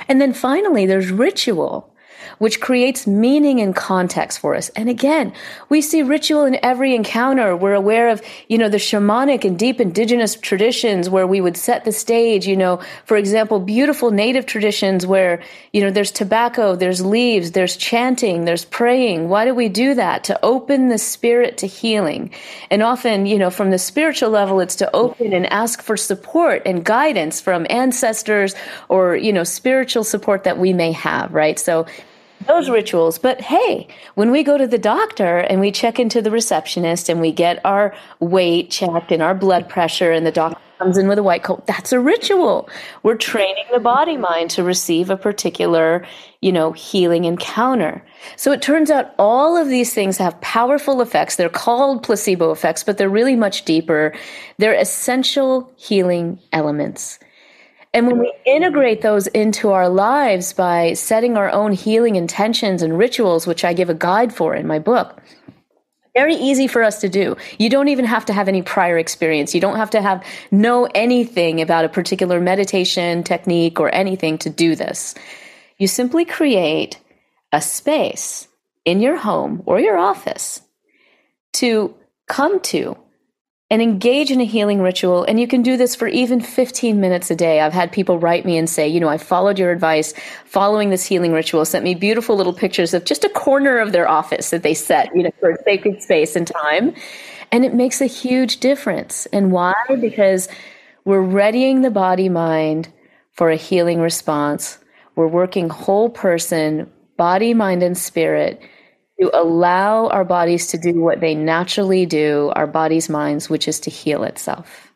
[0.07, 1.93] And then finally, there's ritual
[2.37, 4.69] which creates meaning and context for us.
[4.69, 5.33] And again,
[5.69, 7.55] we see ritual in every encounter.
[7.55, 11.85] We're aware of, you know, the shamanic and deep indigenous traditions where we would set
[11.85, 15.41] the stage, you know, for example, beautiful native traditions where,
[15.73, 19.29] you know, there's tobacco, there's leaves, there's chanting, there's praying.
[19.29, 20.23] Why do we do that?
[20.25, 22.31] To open the spirit to healing.
[22.69, 26.61] And often, you know, from the spiritual level, it's to open and ask for support
[26.65, 28.55] and guidance from ancestors
[28.89, 31.57] or, you know, spiritual support that we may have, right?
[31.57, 31.85] So
[32.45, 33.17] those rituals.
[33.17, 37.19] But hey, when we go to the doctor and we check into the receptionist and
[37.19, 41.17] we get our weight checked and our blood pressure, and the doctor comes in with
[41.17, 42.69] a white coat, that's a ritual.
[43.01, 46.05] We're training the body mind to receive a particular,
[46.41, 48.03] you know, healing encounter.
[48.35, 51.35] So it turns out all of these things have powerful effects.
[51.35, 54.13] They're called placebo effects, but they're really much deeper.
[54.59, 57.19] They're essential healing elements.
[57.93, 62.97] And when we integrate those into our lives by setting our own healing intentions and
[62.97, 65.21] rituals, which I give a guide for in my book,
[66.13, 67.37] very easy for us to do.
[67.59, 69.53] You don't even have to have any prior experience.
[69.53, 74.49] You don't have to have know anything about a particular meditation technique or anything to
[74.49, 75.13] do this.
[75.77, 76.99] You simply create
[77.51, 78.47] a space
[78.83, 80.61] in your home or your office
[81.53, 81.95] to
[82.27, 82.97] come to
[83.69, 85.25] and engage in a healing ritual.
[85.25, 87.59] And you can do this for even 15 minutes a day.
[87.59, 90.13] I've had people write me and say, you know, I followed your advice
[90.45, 94.07] following this healing ritual, sent me beautiful little pictures of just a corner of their
[94.07, 96.93] office that they set, you know, for a sacred space and time.
[97.51, 99.25] And it makes a huge difference.
[99.27, 99.75] And why?
[99.99, 100.47] Because
[101.03, 102.91] we're readying the body mind
[103.33, 104.79] for a healing response.
[105.15, 108.61] We're working whole person, body, mind, and spirit
[109.19, 113.79] to allow our bodies to do what they naturally do, our bodies' minds, which is
[113.81, 114.91] to heal itself.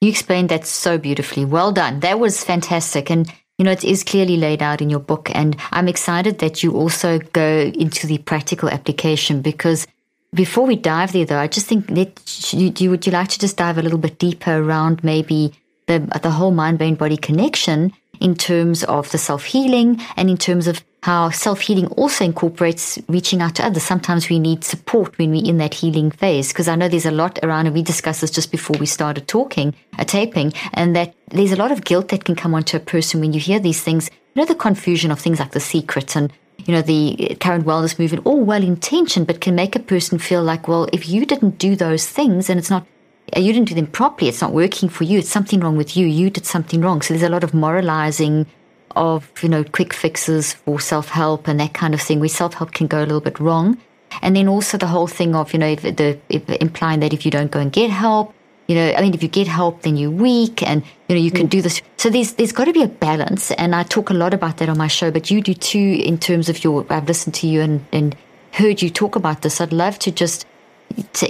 [0.00, 1.44] You explained that so beautifully.
[1.44, 2.00] Well done.
[2.00, 3.10] That was fantastic.
[3.10, 5.30] And, you know, it is clearly laid out in your book.
[5.32, 9.86] And I'm excited that you also go into the practical application because
[10.34, 13.38] before we dive there, though, I just think that you, you, would you like to
[13.38, 15.52] just dive a little bit deeper around maybe
[15.86, 17.92] the, the whole mind, brain, body connection
[18.22, 22.98] in terms of the self healing and in terms of how self healing also incorporates
[23.08, 23.82] reaching out to others.
[23.82, 26.48] Sometimes we need support when we're in that healing phase.
[26.48, 29.26] Because I know there's a lot around, and we discussed this just before we started
[29.26, 32.80] talking, a taping, and that there's a lot of guilt that can come onto a
[32.80, 34.08] person when you hear these things.
[34.34, 36.32] You know, the confusion of things like the secret and
[36.66, 40.44] you know, the current wellness movement, all well intentioned, but can make a person feel
[40.44, 42.86] like, well, if you didn't do those things and it's not,
[43.36, 46.06] you didn't do them properly, it's not working for you, it's something wrong with you,
[46.06, 47.02] you did something wrong.
[47.02, 48.46] So there's a lot of moralizing
[48.94, 52.54] of, you know, quick fixes for self help and that kind of thing, where self
[52.54, 53.78] help can go a little bit wrong.
[54.20, 57.24] And then also the whole thing of, you know, if the, if implying that if
[57.24, 58.34] you don't go and get help,
[58.68, 61.30] you know, I mean, if you get help, then you're weak and, you know, you
[61.30, 61.50] can mm.
[61.50, 61.82] do this.
[61.96, 63.50] So there's, there's got to be a balance.
[63.52, 66.18] And I talk a lot about that on my show, but you do too in
[66.18, 68.16] terms of your, I've listened to you and, and
[68.52, 69.60] heard you talk about this.
[69.60, 70.46] I'd love to just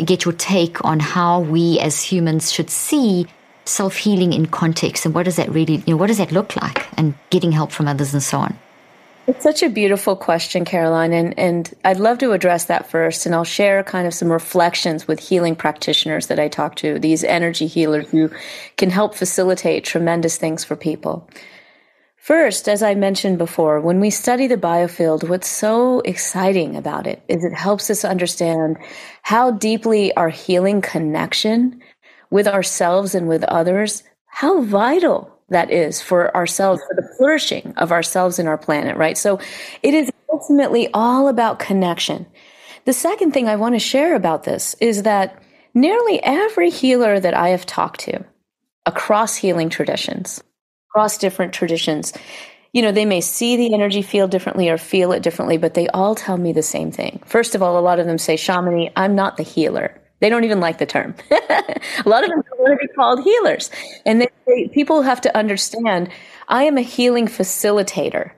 [0.05, 3.27] get your take on how we as humans should see
[3.64, 6.57] self healing in context and what does that really, you know, what does that look
[6.57, 8.59] like and getting help from others and so on?
[9.29, 13.25] It's such a beautiful question, Caroline, and, and I'd love to address that first.
[13.25, 17.22] And I'll share kind of some reflections with healing practitioners that I talk to, these
[17.22, 18.31] energy healers who
[18.77, 21.29] can help facilitate tremendous things for people.
[22.23, 27.21] First, as I mentioned before, when we study the biofield, what's so exciting about it
[27.27, 28.77] is it helps us understand
[29.23, 31.83] how deeply our healing connection
[32.31, 37.91] with ourselves and with others, how vital that is for ourselves, for the flourishing of
[37.91, 39.19] ourselves and our planet, right?
[39.19, 39.41] So
[39.83, 42.25] it is ultimately all about connection.
[42.85, 45.43] The second thing I want to share about this is that
[45.75, 48.25] nearly every healer that I have talked to
[48.87, 50.41] across healing traditions,
[50.93, 52.13] across different traditions,
[52.73, 55.89] you know, they may see the energy field differently or feel it differently, but they
[55.89, 57.23] all tell me the same thing.
[57.25, 59.99] First of all, a lot of them say, Shamini, I'm not the healer.
[60.21, 61.15] They don't even like the term.
[61.31, 63.71] a lot of them want to be called healers.
[64.05, 66.11] And they, they, people have to understand
[66.49, 68.33] I am a healing facilitator.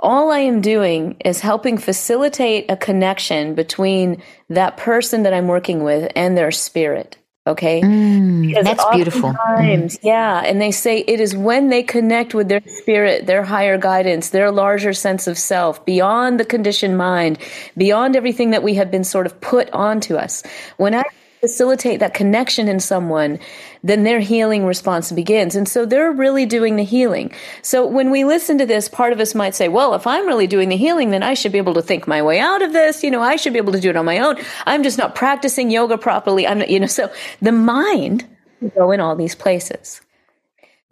[0.00, 5.84] All I am doing is helping facilitate a connection between that person that I'm working
[5.84, 7.16] with and their spirit.
[7.46, 7.80] Okay.
[7.80, 9.32] Mm, that's beautiful.
[9.32, 9.98] Mm.
[10.02, 10.42] Yeah.
[10.44, 14.50] And they say it is when they connect with their spirit, their higher guidance, their
[14.50, 17.38] larger sense of self, beyond the conditioned mind,
[17.76, 20.42] beyond everything that we have been sort of put onto us.
[20.76, 21.02] When I
[21.40, 23.38] facilitate that connection in someone,
[23.82, 25.56] then their healing response begins.
[25.56, 27.32] And so they're really doing the healing.
[27.62, 30.46] So when we listen to this, part of us might say, well, if I'm really
[30.46, 33.02] doing the healing, then I should be able to think my way out of this.
[33.02, 34.36] You know, I should be able to do it on my own.
[34.66, 36.46] I'm just not practicing yoga properly.
[36.46, 38.26] I'm not, you know, so the mind
[38.74, 40.02] go in all these places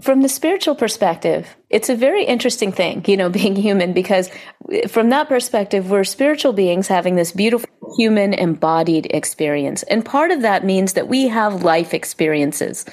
[0.01, 4.31] from the spiritual perspective, it's a very interesting thing, you know, being human, because
[4.89, 9.83] from that perspective, we're spiritual beings having this beautiful human embodied experience.
[9.85, 12.85] And part of that means that we have life experiences.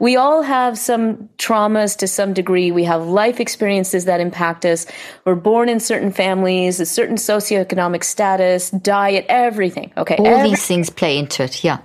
[0.00, 2.72] We all have some traumas to some degree.
[2.72, 4.86] We have life experiences that impact us.
[5.24, 9.92] We're born in certain families, a certain socioeconomic status, diet, everything.
[9.96, 10.16] Okay.
[10.16, 11.62] All every- these things play into it.
[11.62, 11.78] Yeah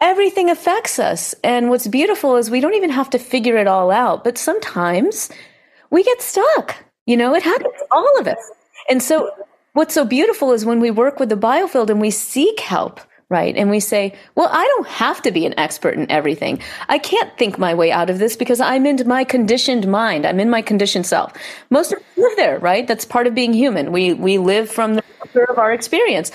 [0.00, 1.34] everything affects us.
[1.42, 4.24] And what's beautiful is we don't even have to figure it all out.
[4.24, 5.30] But sometimes
[5.90, 6.76] we get stuck.
[7.06, 8.50] You know, it happens to all of us.
[8.88, 9.30] And so
[9.72, 13.56] what's so beautiful is when we work with the biofield and we seek help, right?
[13.56, 16.60] And we say, well, I don't have to be an expert in everything.
[16.88, 20.26] I can't think my way out of this because I'm in my conditioned mind.
[20.26, 21.32] I'm in my conditioned self.
[21.70, 22.86] Most of us live there, right?
[22.86, 23.92] That's part of being human.
[23.92, 25.02] We, we live from the
[25.48, 26.30] of our experience.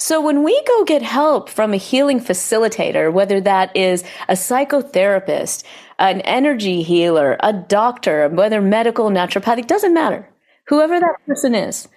[0.00, 5.64] So when we go get help from a healing facilitator, whether that is a psychotherapist,
[5.98, 10.28] an energy healer, a doctor, whether medical, naturopathic, doesn't matter.
[10.68, 11.88] Whoever that person is,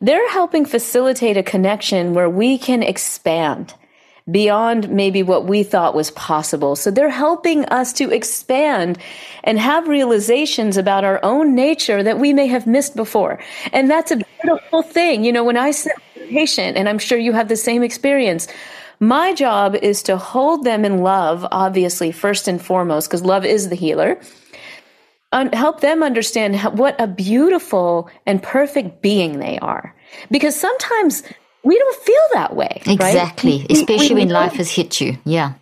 [0.00, 3.74] they're helping facilitate a connection where we can expand
[4.30, 6.74] beyond maybe what we thought was possible.
[6.74, 8.98] So they're helping us to expand
[9.44, 13.38] and have realizations about our own nature that we may have missed before.
[13.72, 15.24] And that's a beautiful thing.
[15.24, 15.92] You know, when I sit
[16.28, 18.48] patient, and I'm sure you have the same experience,
[18.98, 23.68] my job is to hold them in love, obviously, first and foremost, because love is
[23.68, 24.18] the healer.
[25.32, 29.94] And help them understand how, what a beautiful and perfect being they are.
[30.30, 31.22] Because sometimes
[31.64, 32.82] we don't feel that way.
[32.86, 33.58] Exactly.
[33.58, 33.72] Right?
[33.72, 35.18] Especially we, we when life has hit you.
[35.24, 35.54] Yeah.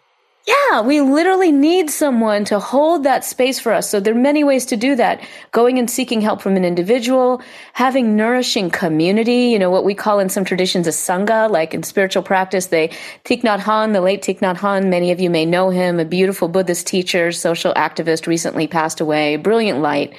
[0.47, 3.89] Yeah, we literally need someone to hold that space for us.
[3.89, 5.23] So there are many ways to do that.
[5.53, 7.41] Going and seeking help from an individual,
[7.73, 11.83] having nourishing community, you know, what we call in some traditions a sangha, like in
[11.83, 12.89] spiritual practice, they
[13.25, 16.05] Thich Nhat Hanh, the late Thich Nhat Hanh, many of you may know him, a
[16.05, 20.13] beautiful Buddhist teacher, social activist, recently passed away, brilliant light.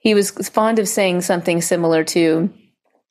[0.00, 2.50] He was fond of saying something similar to,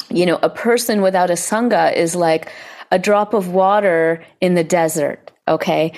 [0.10, 2.52] you know, a person without a sangha is like
[2.92, 5.32] a drop of water in the desert.
[5.48, 5.94] Okay.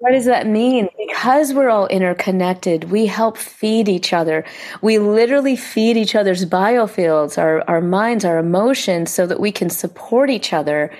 [0.00, 0.88] What does that mean?
[0.96, 4.44] Because we're all interconnected, we help feed each other.
[4.80, 9.70] We literally feed each other's biofields, our, our minds, our emotions, so that we can
[9.70, 10.92] support each other.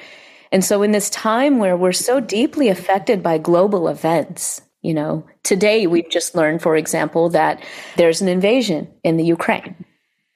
[0.50, 5.24] And so, in this time where we're so deeply affected by global events, you know,
[5.44, 7.62] today we've just learned, for example, that
[7.96, 9.84] there's an invasion in the Ukraine.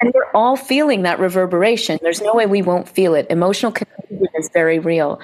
[0.03, 2.01] And we're all feeling that reverberation.
[2.03, 3.25] There's no way we won't feel it.
[3.31, 5.21] Emotional connection is very real.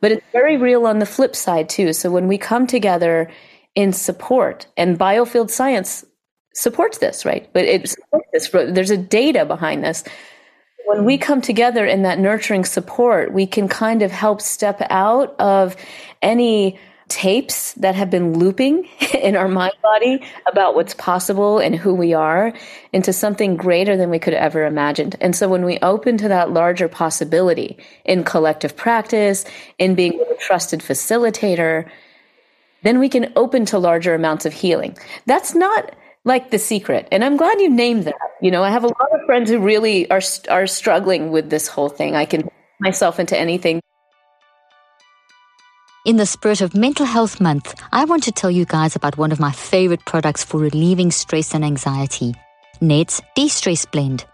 [0.00, 1.92] But it's very real on the flip side, too.
[1.92, 3.30] So when we come together
[3.74, 6.06] in support, and biofield science
[6.54, 7.46] supports this, right?
[7.52, 8.48] But it supports this.
[8.48, 10.02] There's a data behind this.
[10.86, 15.38] When we come together in that nurturing support, we can kind of help step out
[15.38, 15.76] of
[16.22, 16.78] any
[17.12, 22.14] tapes that have been looping in our mind body about what's possible and who we
[22.14, 22.54] are
[22.94, 25.14] into something greater than we could ever imagined.
[25.20, 29.44] And so when we open to that larger possibility in collective practice,
[29.78, 31.86] in being a trusted facilitator,
[32.82, 34.96] then we can open to larger amounts of healing.
[35.26, 35.94] That's not
[36.24, 37.08] like the secret.
[37.12, 38.14] And I'm glad you named that.
[38.40, 41.68] You know, I have a lot of friends who really are are struggling with this
[41.68, 42.16] whole thing.
[42.16, 42.48] I can
[42.80, 43.82] myself into anything
[46.04, 49.30] in the spirit of Mental Health Month, I want to tell you guys about one
[49.30, 52.34] of my favorite products for relieving stress and anxiety
[52.80, 54.24] Ned's De Stress Blend.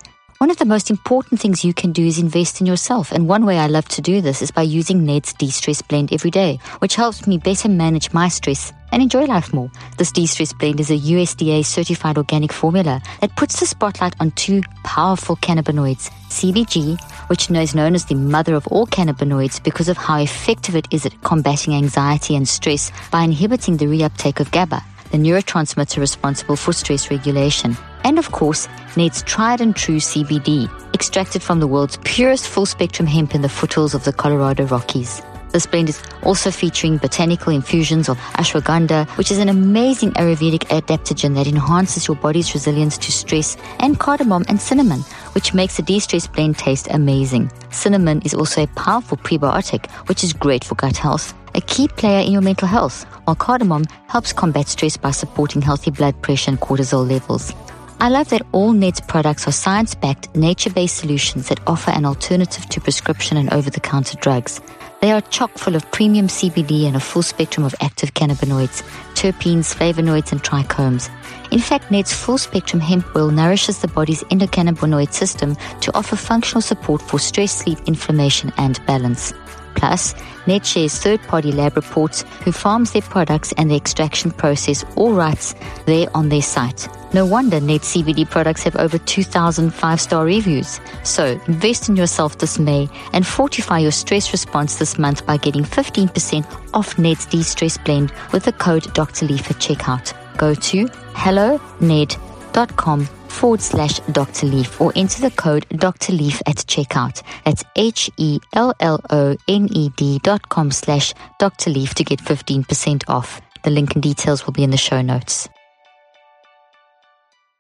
[0.41, 3.45] One of the most important things you can do is invest in yourself, and one
[3.45, 6.61] way I love to do this is by using Ned's De Stress Blend every day,
[6.79, 9.69] which helps me better manage my stress and enjoy life more.
[9.97, 14.63] This de-stress blend is a USDA certified organic formula that puts the spotlight on two
[14.85, 20.21] powerful cannabinoids, CBG, which is known as the mother of all cannabinoids because of how
[20.21, 25.19] effective it is at combating anxiety and stress by inhibiting the reuptake of GABA, the
[25.19, 27.77] neurotransmitter responsible for stress regulation.
[28.05, 33.07] And of course, Ned's tried and true CBD, extracted from the world's purest full spectrum
[33.07, 35.23] hemp in the foothills of the Colorado Rockies.
[35.51, 41.35] This blend is also featuring botanical infusions of ashwagandha, which is an amazing Ayurvedic adaptogen
[41.37, 45.01] that enhances your body's resilience to stress, and cardamom and cinnamon,
[45.33, 47.51] which makes the de-stress blend taste amazing.
[47.71, 52.21] Cinnamon is also a powerful prebiotic, which is great for gut health, a key player
[52.25, 56.61] in your mental health, while cardamom helps combat stress by supporting healthy blood pressure and
[56.61, 57.53] cortisol levels.
[58.01, 62.05] I love that all Ned's products are science backed, nature based solutions that offer an
[62.05, 64.61] alternative to prescription and over the counter drugs.
[65.01, 68.83] They are chock full of premium CBD and a full spectrum of active cannabinoids,
[69.15, 71.11] terpenes, flavonoids, and trichomes.
[71.51, 76.63] In fact, Ned's full spectrum hemp oil nourishes the body's endocannabinoid system to offer functional
[76.63, 79.33] support for stress, sleep, inflammation, and balance.
[79.79, 80.15] Plus,
[80.47, 85.13] Ned shares third party lab reports who farms their products and the extraction process all
[85.13, 85.55] rights
[85.87, 86.89] there on their site.
[87.15, 90.81] No wonder Ned CBD products have over 2,000 five star reviews.
[91.05, 95.63] So invest in yourself this May and fortify your stress response this month by getting
[95.63, 99.27] 15% off Ned's De Stress Blend with the code Dr.
[99.27, 100.13] Leaf at checkout.
[100.37, 104.47] Go to helloned.com forward slash Dr.
[104.47, 106.13] Leaf or enter the code Dr.
[106.13, 107.23] Leaf at checkout.
[107.45, 111.71] That's H E L L O N E D dot com slash Dr.
[111.71, 113.41] Leaf to get 15% off.
[113.63, 115.49] The link and details will be in the show notes.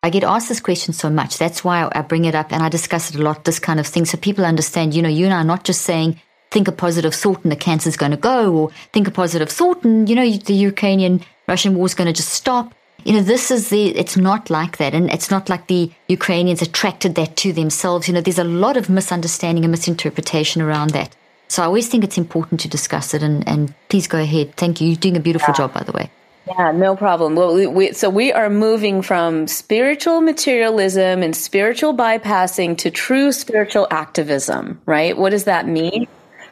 [0.02, 1.38] I get asked this question so much.
[1.38, 3.86] That's why I bring it up and I discuss it a lot, this kind of
[3.86, 4.04] thing.
[4.04, 7.14] So people understand, you know, you and I are not just saying, think a positive
[7.14, 10.30] thought and the cancer's going to go, or think a positive thought and, you know,
[10.30, 12.72] the Ukrainian Russian war is going to just stop.
[13.04, 14.94] You know, this is the, it's not like that.
[14.94, 18.08] And it's not like the Ukrainians attracted that to themselves.
[18.08, 21.14] You know, there's a lot of misunderstanding and misinterpretation around that.
[21.48, 23.22] So I always think it's important to discuss it.
[23.22, 24.54] And, and please go ahead.
[24.56, 24.88] Thank you.
[24.88, 25.58] You're doing a beautiful yeah.
[25.58, 26.10] job, by the way.
[26.46, 27.34] Yeah, no problem.
[27.34, 33.32] Well, we, we, so we are moving from spiritual materialism and spiritual bypassing to true
[33.32, 35.16] spiritual activism, right?
[35.16, 36.06] What does that mean?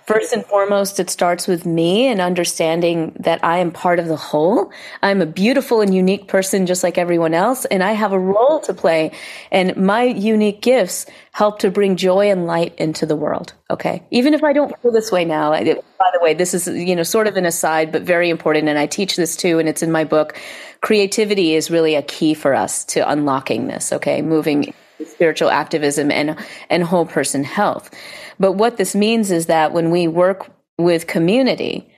[0.07, 4.15] First and foremost, it starts with me and understanding that I am part of the
[4.15, 4.71] whole.
[5.03, 8.61] I'm a beautiful and unique person just like everyone else, and I have a role
[8.61, 9.11] to play.
[9.51, 13.53] And my unique gifts help to bring joy and light into the world.
[13.69, 14.05] Okay.
[14.13, 16.95] Even if I don't feel this way now, I, by the way, this is, you
[16.95, 18.69] know, sort of an aside, but very important.
[18.69, 20.41] And I teach this too, and it's in my book.
[20.83, 23.93] Creativity is really a key for us to unlocking this.
[23.93, 24.23] Okay.
[24.23, 24.73] Moving
[25.05, 26.39] spiritual activism and,
[26.71, 27.91] and whole person health.
[28.39, 31.89] But what this means is that when we work with community,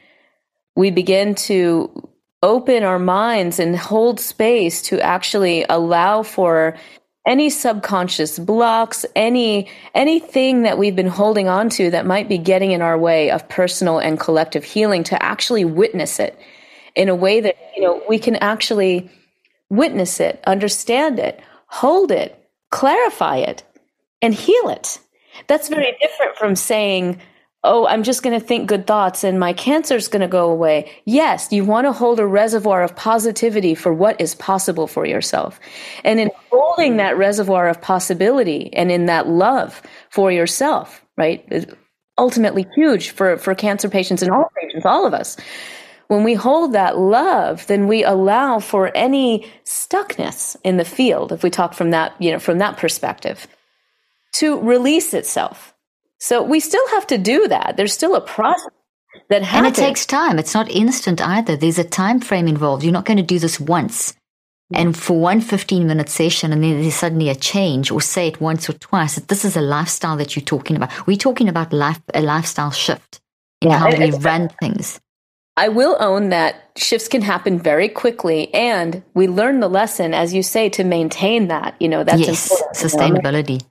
[0.77, 2.09] we begin to
[2.43, 6.77] open our minds and hold space to actually allow for
[7.27, 12.71] any subconscious blocks any anything that we've been holding on to that might be getting
[12.71, 16.39] in our way of personal and collective healing to actually witness it
[16.95, 19.11] in a way that you know we can actually
[19.69, 23.63] witness it understand it hold it clarify it
[24.23, 24.99] and heal it
[25.47, 27.21] that's very different from saying,
[27.65, 30.51] oh, I'm just going to think good thoughts and my cancer is going to go
[30.51, 30.91] away.
[31.05, 35.59] Yes, you want to hold a reservoir of positivity for what is possible for yourself.
[36.05, 41.67] And in holding that reservoir of possibility and in that love for yourself, right, is
[42.17, 45.37] ultimately huge for, for cancer patients and all patients, all of us.
[46.07, 51.43] When we hold that love, then we allow for any stuckness in the field, if
[51.43, 53.47] we talk from that, you know, from that perspective
[54.35, 55.75] to release itself.
[56.19, 57.77] So we still have to do that.
[57.77, 58.71] There's still a process
[59.31, 59.79] that happens.
[59.79, 60.39] And it takes time.
[60.39, 61.57] It's not instant either.
[61.57, 62.83] There's a time frame involved.
[62.83, 64.15] You're not going to do this once.
[64.75, 68.39] And for one 15 minute session, and then there's suddenly a change, or say it
[68.39, 71.07] once or twice, this is a lifestyle that you're talking about.
[71.07, 73.21] We're talking about life, a lifestyle shift
[73.63, 75.01] in yeah, how we run things.
[75.57, 80.35] I will own that shifts can happen very quickly, and we learn the lesson, as
[80.35, 81.75] you say, to maintain that.
[81.81, 82.77] You know, that's yes, important.
[83.25, 83.63] sustainability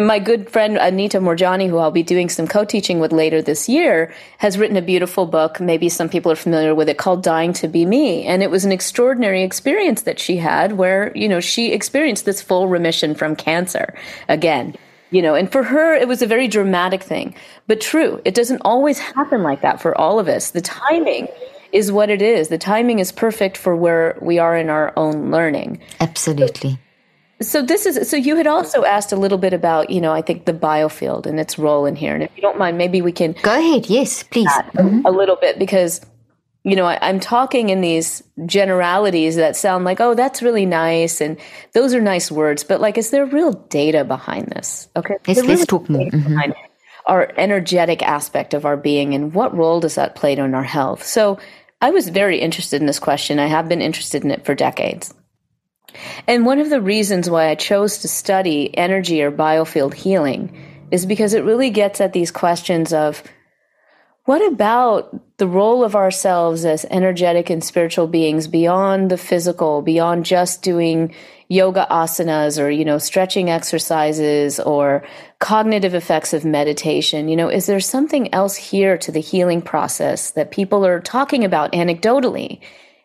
[0.00, 4.12] my good friend Anita Moorjani, who I'll be doing some co-teaching with later this year,
[4.38, 5.60] has written a beautiful book.
[5.60, 8.24] Maybe some people are familiar with it called Dying to Be Me.
[8.24, 12.42] And it was an extraordinary experience that she had where, you know, she experienced this
[12.42, 13.94] full remission from cancer
[14.28, 14.74] again.
[15.10, 17.36] You know, and for her, it was a very dramatic thing,
[17.68, 18.20] but true.
[18.24, 20.50] It doesn't always happen like that for all of us.
[20.50, 21.28] The timing
[21.70, 22.48] is what it is.
[22.48, 25.80] The timing is perfect for where we are in our own learning.
[26.00, 26.76] Absolutely.
[27.42, 30.22] So this is so you had also asked a little bit about you know I
[30.22, 33.12] think the biofield and its role in here, and if you don't mind, maybe we
[33.12, 33.90] can go ahead.
[33.90, 34.50] Yes, please.
[34.74, 35.04] Mm-hmm.
[35.04, 36.00] A little bit because
[36.64, 41.20] you know I, am talking in these generalities that sound like oh that's really nice
[41.20, 41.38] and
[41.74, 44.88] those are nice words, but like is there real data behind this?
[44.96, 46.08] Okay, yes, let's talk more.
[46.08, 46.52] Mm-hmm.
[47.04, 51.04] Our energetic aspect of our being and what role does that play in our health?
[51.04, 51.38] So
[51.82, 53.38] I was very interested in this question.
[53.38, 55.12] I have been interested in it for decades.
[56.26, 60.56] And one of the reasons why I chose to study energy or biofield healing
[60.90, 63.22] is because it really gets at these questions of
[64.26, 70.24] what about the role of ourselves as energetic and spiritual beings beyond the physical, beyond
[70.24, 71.14] just doing
[71.48, 75.06] yoga asanas or, you know, stretching exercises or
[75.38, 77.28] cognitive effects of meditation?
[77.28, 81.44] You know, is there something else here to the healing process that people are talking
[81.44, 82.60] about anecdotally?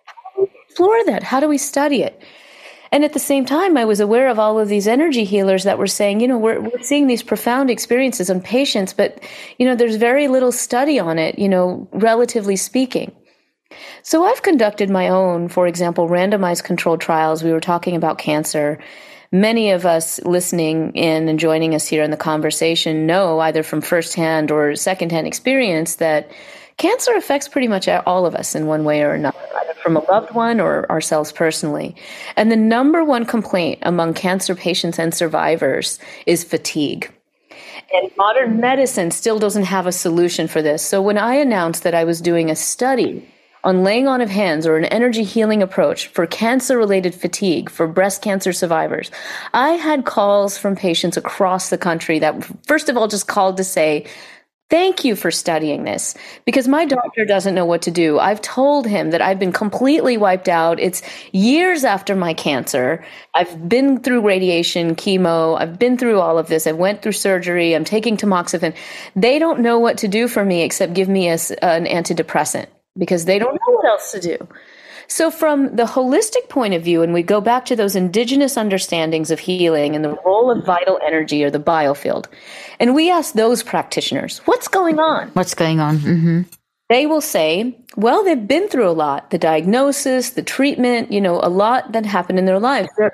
[0.06, 1.22] How do we explore that?
[1.22, 2.20] How do we study it?
[2.92, 5.78] And at the same time, I was aware of all of these energy healers that
[5.78, 9.24] were saying, you know, we're, we're seeing these profound experiences on patients, but,
[9.58, 13.16] you know, there's very little study on it, you know, relatively speaking.
[14.04, 17.44] So I've conducted my own, for example, randomized controlled trials.
[17.44, 18.78] We were talking about cancer.
[19.32, 23.80] Many of us listening in and joining us here in the conversation know either from
[23.80, 26.30] firsthand or secondhand experience that
[26.82, 30.12] cancer affects pretty much all of us in one way or another, either from a
[30.12, 31.96] loved one or ourselves personally.
[32.36, 37.14] And the number one complaint among cancer patients and survivors is fatigue.
[37.94, 40.82] And modern medicine still doesn't have a solution for this.
[40.82, 43.28] So when I announced that I was doing a study
[43.64, 47.86] on laying on of hands or an energy healing approach for cancer related fatigue for
[47.86, 49.12] breast cancer survivors,
[49.54, 53.64] I had calls from patients across the country that, first of all, just called to
[53.64, 54.08] say,
[54.72, 56.16] Thank you for studying this
[56.46, 58.20] because my doctor doesn't know what to do.
[58.20, 60.80] I've told him that I've been completely wiped out.
[60.80, 61.02] It's
[61.34, 63.04] years after my cancer.
[63.36, 65.60] I've been through radiation, chemo.
[65.60, 66.68] I've been through all of this.
[66.68, 67.76] I went through surgery.
[67.76, 68.74] I'm taking tamoxifen.
[69.14, 72.68] They don't know what to do for me except give me a, an antidepressant
[72.98, 74.48] because they don't know what else to do.
[75.12, 79.30] So, from the holistic point of view, and we go back to those indigenous understandings
[79.30, 82.28] of healing and the role of vital energy or the biofield,
[82.80, 85.28] and we ask those practitioners, what's going on?
[85.34, 85.98] What's going on?
[85.98, 86.42] Mm-hmm.
[86.88, 91.42] They will say, well, they've been through a lot the diagnosis, the treatment, you know,
[91.44, 92.88] a lot that happened in their lives.
[92.98, 93.12] Their,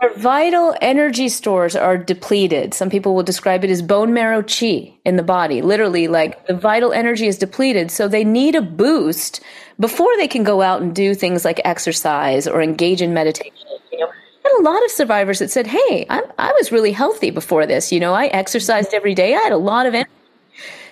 [0.00, 2.74] their vital energy stores are depleted.
[2.74, 5.62] Some people will describe it as bone marrow chi in the body.
[5.62, 7.90] Literally, like the vital energy is depleted.
[7.90, 9.40] So they need a boost
[9.80, 13.54] before they can go out and do things like exercise or engage in meditation.
[13.90, 17.90] Had a lot of survivors that said, "Hey, I, I was really healthy before this.
[17.90, 19.34] You know, I exercised every day.
[19.34, 20.10] I had a lot of energy."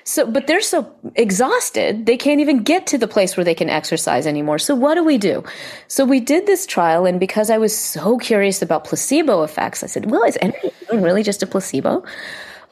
[0.05, 3.70] So, but they're so exhausted, they can't even get to the place where they can
[3.70, 4.59] exercise anymore.
[4.59, 5.42] So, what do we do?
[5.88, 9.86] So, we did this trial, and because I was so curious about placebo effects, I
[9.86, 12.05] said, Well, is energy really just a placebo?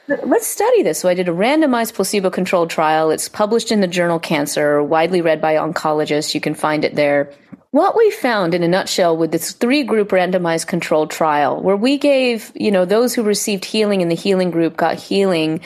[0.09, 0.99] Let's study this.
[0.99, 3.13] So I did a randomized placebo controlled trial.
[3.13, 6.35] It's published in the journal Cancer, widely read by oncologists.
[6.35, 7.33] You can find it there.
[7.71, 11.99] What we found in a nutshell with this three group randomized controlled trial, where we
[11.99, 15.61] gave, you know, those who received healing in the healing group got healing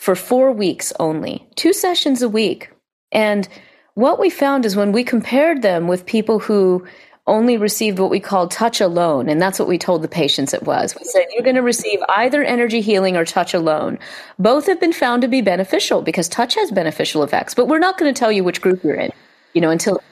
[0.00, 2.70] for four weeks only, two sessions a week.
[3.12, 3.46] And
[3.94, 6.86] what we found is when we compared them with people who
[7.26, 9.28] only received what we called touch alone.
[9.28, 10.96] And that's what we told the patients it was.
[10.98, 13.98] We said, you're going to receive either energy healing or touch alone.
[14.38, 17.98] Both have been found to be beneficial because touch has beneficial effects, but we're not
[17.98, 19.12] going to tell you which group you're in,
[19.52, 20.02] you know, until.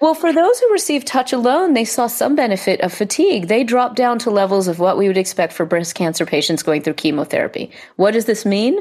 [0.00, 3.48] Well, for those who received touch alone, they saw some benefit of fatigue.
[3.48, 6.80] They dropped down to levels of what we would expect for breast cancer patients going
[6.80, 7.70] through chemotherapy.
[7.96, 8.80] What does this mean?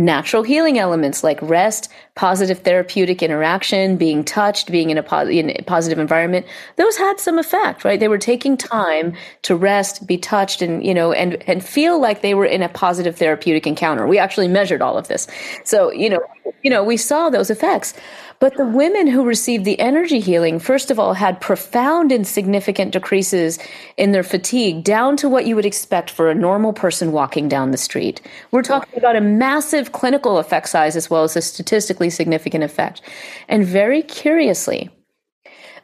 [0.00, 5.50] Natural healing elements like rest, positive therapeutic interaction, being touched, being in a, po- in
[5.50, 6.46] a, positive environment,
[6.76, 8.00] those had some effect, right?
[8.00, 12.22] They were taking time to rest, be touched, and you know, and and feel like
[12.22, 14.06] they were in a positive therapeutic encounter.
[14.06, 15.28] We actually measured all of this,
[15.64, 16.20] so you know,
[16.62, 17.94] you know, we saw those effects.
[18.40, 22.92] But the women who received the energy healing, first of all, had profound and significant
[22.92, 23.58] decreases
[23.98, 27.70] in their fatigue down to what you would expect for a normal person walking down
[27.70, 28.22] the street.
[28.50, 33.02] We're talking about a massive clinical effect size as well as a statistically significant effect.
[33.46, 34.88] And very curiously,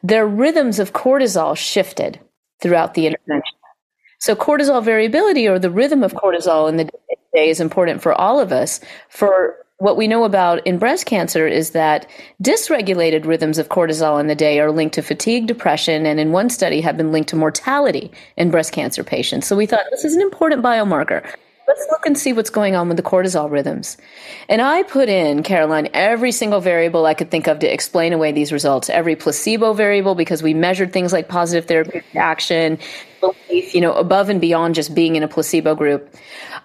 [0.03, 2.19] their rhythms of cortisol shifted
[2.63, 3.59] throughout the intervention.
[4.19, 6.85] So cortisol variability or the rhythm of cortisol in the
[7.35, 8.81] day is important for all of us.
[9.11, 12.07] For what we know about in breast cancer is that
[12.43, 16.49] dysregulated rhythms of cortisol in the day are linked to fatigue, depression, and in one
[16.49, 19.47] study have been linked to mortality in breast cancer patients.
[19.47, 21.31] So we thought this is an important biomarker.
[21.69, 23.97] Let's look and see what's going on with the cortisol rhythms.
[24.49, 28.31] And I put in, Caroline, every single variable I could think of to explain away
[28.31, 28.89] these results.
[28.89, 32.79] Every placebo variable, because we measured things like positive therapeutic action,
[33.21, 36.15] belief, you know, above and beyond just being in a placebo group.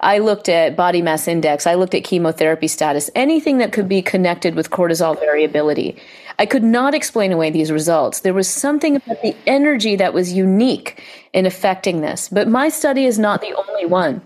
[0.01, 1.65] I looked at body mass index.
[1.65, 5.97] I looked at chemotherapy status, anything that could be connected with cortisol variability.
[6.37, 8.19] I could not explain away these results.
[8.19, 12.29] There was something about the energy that was unique in affecting this.
[12.29, 14.21] But my study is not the only one.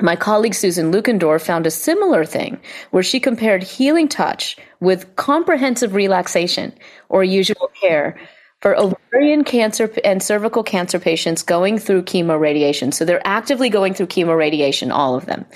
[0.00, 5.94] My colleague Susan Lutgendorf found a similar thing where she compared healing touch with comprehensive
[5.94, 6.72] relaxation
[7.08, 8.18] or usual care
[8.60, 12.92] for ovarian cancer and cervical cancer patients going through chemoradiation.
[12.92, 15.46] So they're actively going through chemoradiation, all of them.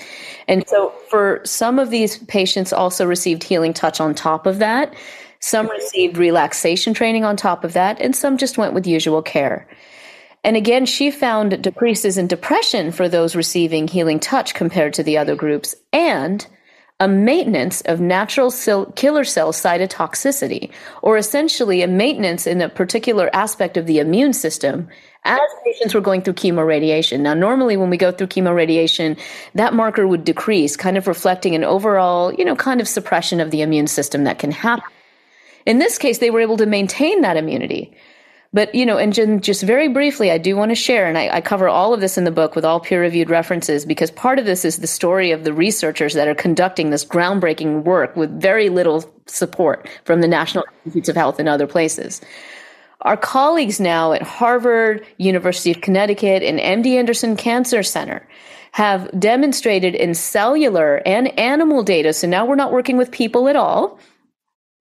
[0.47, 4.93] And so for some of these patients also received healing touch on top of that.
[5.39, 9.67] Some received relaxation training on top of that, and some just went with usual care.
[10.43, 15.17] And again, she found decreases in depression for those receiving healing touch compared to the
[15.17, 16.45] other groups and
[16.99, 20.71] a maintenance of natural cell, killer cell cytotoxicity,
[21.01, 24.87] or essentially a maintenance in a particular aspect of the immune system
[25.23, 27.21] as patients were going through chemoradiation.
[27.21, 29.19] Now, normally when we go through chemoradiation,
[29.55, 33.51] that marker would decrease, kind of reflecting an overall, you know, kind of suppression of
[33.51, 34.85] the immune system that can happen.
[35.65, 37.95] In this case, they were able to maintain that immunity.
[38.53, 41.41] But, you know, and just very briefly, I do want to share, and I, I
[41.41, 44.45] cover all of this in the book with all peer reviewed references because part of
[44.45, 48.67] this is the story of the researchers that are conducting this groundbreaking work with very
[48.67, 52.19] little support from the National Institutes of Health and other places.
[53.03, 58.27] Our colleagues now at Harvard, University of Connecticut, and MD Anderson Cancer Center
[58.73, 62.11] have demonstrated in cellular and animal data.
[62.11, 63.97] So now we're not working with people at all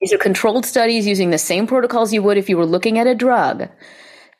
[0.01, 3.07] these are controlled studies using the same protocols you would if you were looking at
[3.07, 3.69] a drug.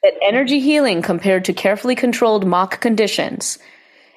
[0.03, 3.59] That energy healing compared to carefully controlled mock conditions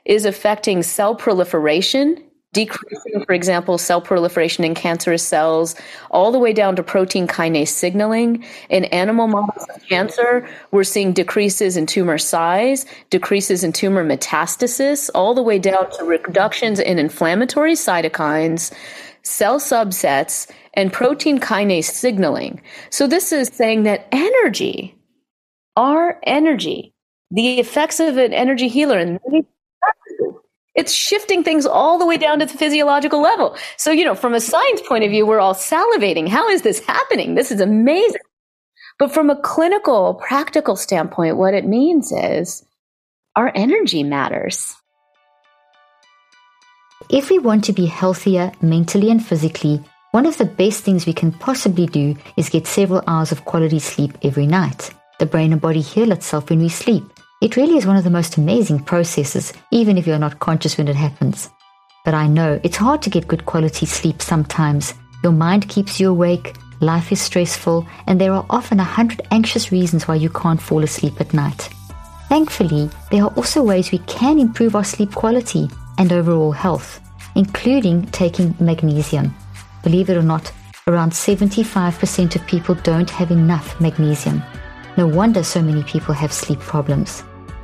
[0.05, 2.23] is affecting cell proliferation
[2.53, 5.75] decreasing, for example, cell proliferation in cancerous cells,
[6.11, 8.45] all the way down to protein kinase signaling.
[8.69, 15.09] In animal models of cancer, we're seeing decreases in tumor size, decreases in tumor metastasis,
[15.15, 18.71] all the way down to reductions in inflammatory cytokines,
[19.23, 22.61] cell subsets, and protein kinase signaling.
[22.89, 24.95] So this is saying that energy,
[25.75, 26.93] our energy,
[27.31, 29.19] the effects of an energy healer, and
[30.75, 33.55] it's shifting things all the way down to the physiological level.
[33.77, 36.27] So, you know, from a science point of view, we're all salivating.
[36.27, 37.35] How is this happening?
[37.35, 38.21] This is amazing.
[38.97, 42.65] But from a clinical, practical standpoint, what it means is
[43.35, 44.75] our energy matters.
[47.09, 49.83] If we want to be healthier mentally and physically,
[50.13, 53.79] one of the best things we can possibly do is get several hours of quality
[53.79, 54.91] sleep every night.
[55.17, 57.03] The brain and body heal itself when we sleep.
[57.41, 60.87] It really is one of the most amazing processes, even if you're not conscious when
[60.87, 61.49] it happens.
[62.05, 64.93] But I know it's hard to get good quality sleep sometimes.
[65.23, 69.71] Your mind keeps you awake, life is stressful, and there are often a hundred anxious
[69.71, 71.69] reasons why you can't fall asleep at night.
[72.29, 77.01] Thankfully, there are also ways we can improve our sleep quality and overall health,
[77.33, 79.33] including taking magnesium.
[79.83, 80.51] Believe it or not,
[80.87, 84.41] around 75% of people don't have enough magnesium.
[84.97, 87.23] No wonder so many people have sleep problems.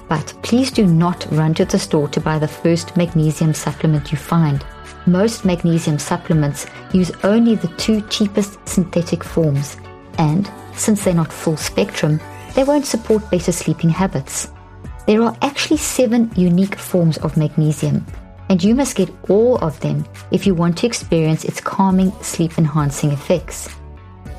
[0.10, 4.18] But please do not run to the store to buy the first magnesium supplement you
[4.18, 4.66] find.
[5.06, 9.78] Most magnesium supplements use only the two cheapest synthetic forms,
[10.18, 12.20] and since they're not full spectrum,
[12.56, 14.50] they won't support better sleeping habits.
[15.08, 18.06] There are actually seven unique forms of magnesium,
[18.50, 22.58] and you must get all of them if you want to experience its calming, sleep
[22.58, 23.70] enhancing effects.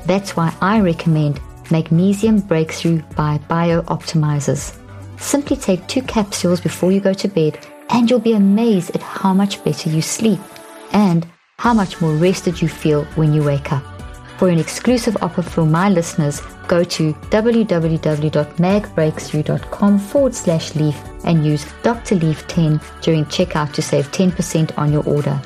[0.05, 1.39] That's why I recommend
[1.71, 4.77] Magnesium Breakthrough by Bio Optimizers.
[5.17, 9.33] Simply take two capsules before you go to bed, and you'll be amazed at how
[9.33, 10.39] much better you sleep
[10.91, 11.25] and
[11.59, 14.00] how much more rested you feel when you wake up.
[14.41, 21.71] For an exclusive offer for my listeners, go to www.magbreakthrough.com forward slash leaf and use
[21.83, 22.15] Dr.
[22.15, 25.39] Leaf 10 during checkout to save 10% on your order.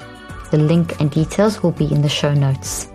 [0.52, 2.88] The link and details will be in the show notes.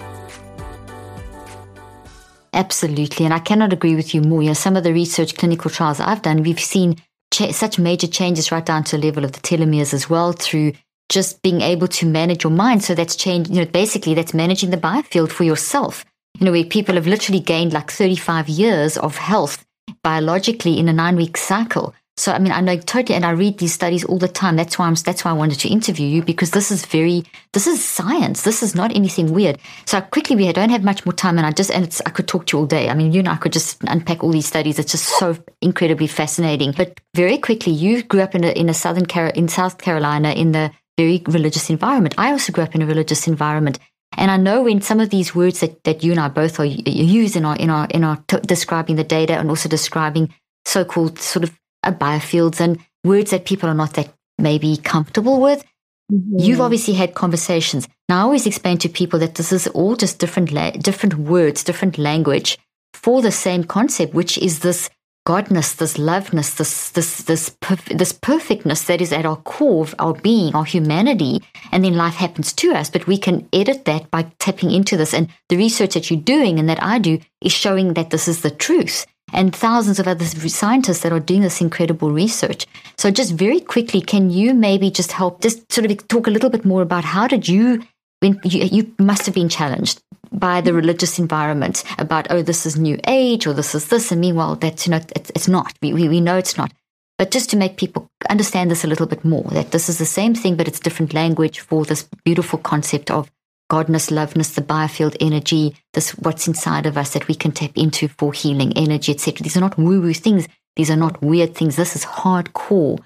[2.55, 3.27] Absolutely.
[3.27, 4.43] And I cannot agree with you more.
[4.43, 6.97] You know, some of the research clinical trials I've done, we've seen
[7.31, 10.73] cha- such major changes right down to the level of the telomeres as well through
[11.11, 12.83] just being able to manage your mind.
[12.83, 16.07] So that's changed, you know, basically that's managing the biofield for yourself.
[16.39, 19.67] You know, where people have literally gained like 35 years of health
[20.03, 21.95] biologically in a nine week cycle.
[22.17, 24.57] So, I mean, I know totally, and I read these studies all the time.
[24.57, 27.67] That's why I'm, that's why I wanted to interview you because this is very, this
[27.67, 28.43] is science.
[28.43, 29.59] This is not anything weird.
[29.87, 32.47] So quickly, we don't have much more time and I just, and I could talk
[32.47, 32.91] to you all day.
[32.91, 34.79] I mean, you and I could just unpack all these studies.
[34.79, 36.73] It's just so incredibly fascinating.
[36.73, 40.33] But very quickly, you grew up in a, in a Southern, Car- in South Carolina
[40.33, 42.15] in the very religious environment.
[42.19, 43.79] I also grew up in a religious environment.
[44.17, 46.65] And I know when some of these words that, that you and I both are
[46.65, 50.35] use in our, in our, in our t- describing the data and also describing
[50.65, 51.53] so-called sort of
[51.85, 55.65] biofields and words that people are not that maybe comfortable with.
[56.13, 56.41] Mm-hmm.
[56.41, 57.89] You've obviously had conversations.
[58.09, 61.65] Now, I always explain to people that this is all just different, la- different words,
[61.65, 62.59] different language
[62.93, 64.91] for the same concept, which is this
[65.27, 69.95] godness, this loveness, this this this perf- this perfectness that is at our core of
[69.99, 71.43] our being, our humanity,
[71.73, 72.91] and then life happens to us.
[72.91, 75.15] But we can edit that by tapping into this.
[75.15, 78.43] And the research that you're doing and that I do is showing that this is
[78.43, 82.67] the truth and thousands of other scientists that are doing this incredible research.
[82.99, 86.51] So, just very quickly, can you maybe just help, just sort of talk a little
[86.51, 87.83] bit more about how did you,
[88.21, 90.03] when you, you must have been challenged
[90.33, 94.13] by the religious environment about, oh, this is new age or this is this.
[94.13, 95.73] And meanwhile, that's, you know, it's, it's not.
[95.83, 96.73] We, we, we know it's not.
[97.19, 100.07] But just to make people understand this a little bit more, that this is the
[100.07, 103.31] same thing, but it's different language for this beautiful concept of
[103.71, 108.09] godness, loveness, the biofield energy, this what's inside of us that we can tap into
[108.09, 109.43] for healing energy, etc.
[109.43, 110.49] These are not woo-woo things.
[110.77, 111.77] These are not weird things.
[111.77, 112.99] This is hardcore,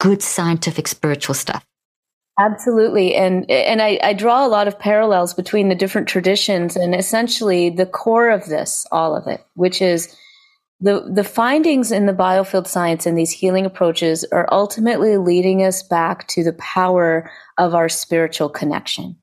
[0.00, 1.64] good scientific spiritual stuff.
[2.38, 3.14] Absolutely.
[3.14, 7.70] And and I, I draw a lot of parallels between the different traditions and essentially
[7.70, 10.16] the core of this, all of it, which is
[10.80, 15.82] the the findings in the biofield science and these healing approaches are ultimately leading us
[15.82, 19.16] back to the power of our spiritual connection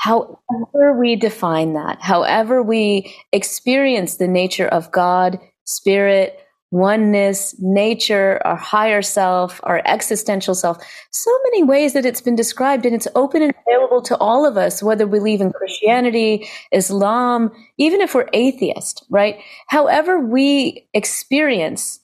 [0.00, 6.40] however we define that, however we experience the nature of God, spirit,
[6.70, 10.78] oneness, nature, our higher self, our existential self,
[11.10, 14.56] so many ways that it's been described and it's open and available to all of
[14.56, 19.38] us, whether we believe in Christianity, Islam, even if we're atheist, right?
[19.68, 22.00] However we experience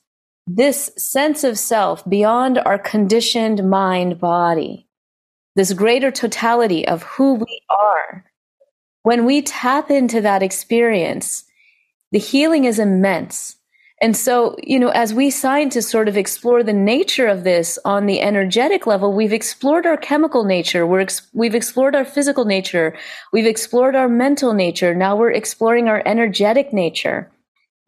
[0.46, 4.86] this sense of self beyond our conditioned mind body
[5.56, 8.24] this greater totality of who we are.
[9.02, 11.44] When we tap into that experience,
[12.12, 13.56] the healing is immense.
[14.02, 18.04] And so, you know, as we scientists sort of explore the nature of this on
[18.04, 20.86] the energetic level, we've explored our chemical nature.
[20.86, 22.94] We're ex- we've explored our physical nature.
[23.32, 24.94] We've explored our mental nature.
[24.94, 27.30] Now we're exploring our energetic nature.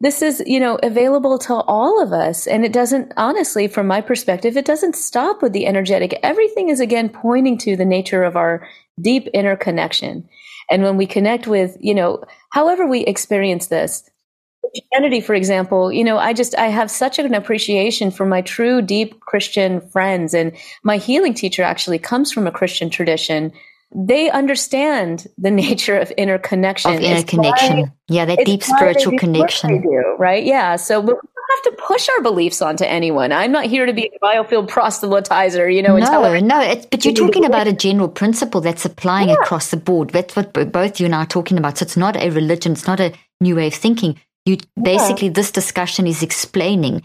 [0.01, 2.47] This is, you know, available to all of us.
[2.47, 6.17] And it doesn't, honestly, from my perspective, it doesn't stop with the energetic.
[6.23, 8.67] Everything is again pointing to the nature of our
[8.99, 10.27] deep inner connection.
[10.71, 14.09] And when we connect with, you know, however we experience this,
[14.71, 18.81] Christianity, for example, you know, I just, I have such an appreciation for my true
[18.81, 20.33] deep Christian friends.
[20.33, 23.51] And my healing teacher actually comes from a Christian tradition.
[23.95, 26.93] They understand the nature of interconnection.
[26.93, 27.79] Of inner it's connection.
[27.79, 29.81] Why, yeah, that deep spiritual connection.
[29.81, 30.43] Do, right?
[30.43, 30.75] Yeah.
[30.75, 33.31] So, but we don't have to push our beliefs onto anyone.
[33.31, 35.97] I'm not here to be a biofield proselytizer, you know.
[35.97, 39.35] No, no, but you're talking about a general principle that's applying yeah.
[39.41, 40.11] across the board.
[40.11, 41.79] That's what both you and I are talking about.
[41.79, 45.33] So it's not a religion, it's not a new way of thinking you basically yeah.
[45.33, 47.03] this discussion is explaining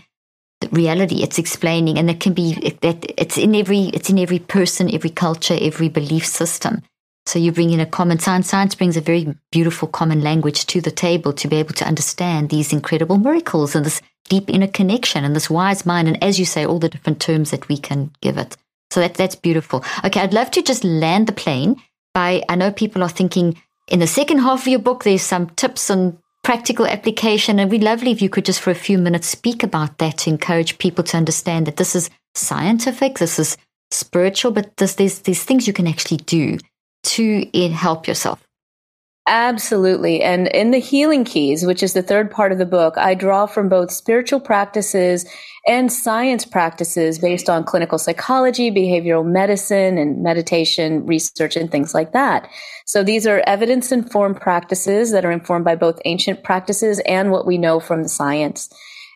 [0.61, 1.23] the reality.
[1.23, 5.11] It's explaining, and it can be that it's in every it's in every person, every
[5.11, 6.83] culture, every belief system.
[7.27, 8.49] So you bring in a common science.
[8.49, 12.51] Science brings a very beautiful common language to the table to be able to understand
[12.51, 16.09] these incredible miracles and this deep inner connection and this wise mind.
[16.09, 18.57] And as you say, all the different terms that we can give it.
[18.91, 19.85] So that, that's beautiful.
[20.05, 21.77] Okay, I'd love to just land the plane
[22.13, 25.49] by, I know people are thinking in the second half of your book, there's some
[25.51, 27.59] tips and practical application.
[27.59, 30.19] And it'd be lovely if you could just for a few minutes speak about that
[30.19, 33.57] to encourage people to understand that this is scientific, this is
[33.91, 36.59] spiritual, but there's, there's, there's things you can actually do
[37.05, 38.47] to eh, help yourself.
[39.27, 40.23] Absolutely.
[40.23, 43.47] And in the healing keys, which is the third part of the book, I draw
[43.47, 45.25] from both spiritual practices
[45.67, 52.13] and science practices based on clinical psychology, behavioral medicine, and meditation research and things like
[52.13, 52.51] that.
[52.85, 57.47] So these are evidence informed practices that are informed by both ancient practices and what
[57.47, 58.69] we know from the science.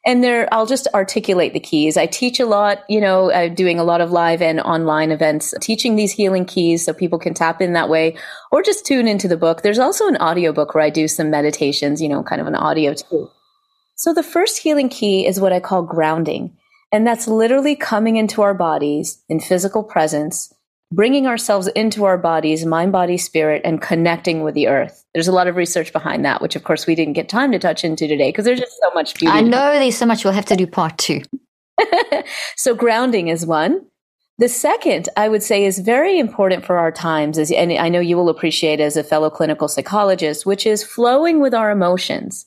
[0.07, 1.97] And there, I'll just articulate the keys.
[1.97, 5.53] I teach a lot, you know, uh, doing a lot of live and online events,
[5.61, 8.17] teaching these healing keys so people can tap in that way
[8.51, 9.63] or just tune into the book.
[9.63, 12.55] There's also an audio book where I do some meditations, you know, kind of an
[12.55, 13.29] audio too.
[13.97, 16.57] So the first healing key is what I call grounding.
[16.93, 20.55] And that's literally coming into our bodies in physical presence,
[20.93, 25.05] bringing ourselves into our bodies, mind, body, spirit, and connecting with the earth.
[25.13, 27.59] There's a lot of research behind that, which of course we didn't get time to
[27.59, 29.33] touch into today because there's just so much beauty.
[29.33, 30.25] I know there's so much.
[30.25, 31.23] We'll have to do part two.
[32.57, 33.85] so grounding is one.
[34.39, 37.99] The second, I would say, is very important for our times, as, and I know
[37.99, 42.47] you will appreciate as a fellow clinical psychologist, which is flowing with our emotions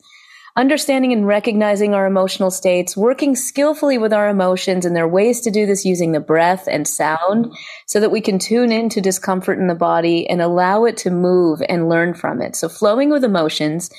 [0.55, 5.41] understanding and recognizing our emotional states, working skillfully with our emotions, and there are ways
[5.41, 7.53] to do this using the breath and sound
[7.85, 11.61] so that we can tune into discomfort in the body and allow it to move
[11.69, 12.55] and learn from it.
[12.55, 13.89] So flowing with emotions.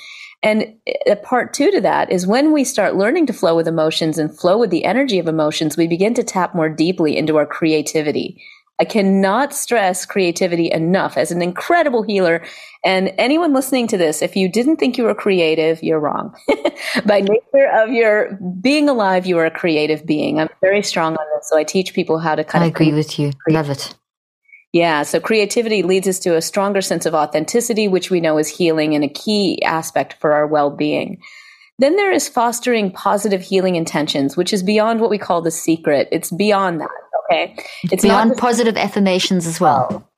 [0.45, 0.75] And
[1.07, 4.37] a part two to that is when we start learning to flow with emotions and
[4.37, 8.43] flow with the energy of emotions, we begin to tap more deeply into our creativity.
[8.81, 12.45] I cannot stress creativity enough as an incredible healer.
[12.85, 16.35] And anyone listening to this, if you didn't think you were creative, you're wrong.
[17.07, 20.41] By nature of your being alive, you are a creative being.
[20.41, 21.49] I'm very strong on this.
[21.49, 22.73] So I teach people how to kind I of.
[22.73, 23.33] I agree with you.
[23.49, 23.95] Love it.
[24.73, 25.03] Yeah.
[25.03, 28.95] So creativity leads us to a stronger sense of authenticity, which we know is healing
[28.95, 31.21] and a key aspect for our well being.
[31.83, 36.09] Then there is fostering positive healing intentions, which is beyond what we call the secret.
[36.13, 36.91] It's beyond that.
[37.29, 37.57] Okay.
[37.91, 40.09] It's beyond positive affirmations as well.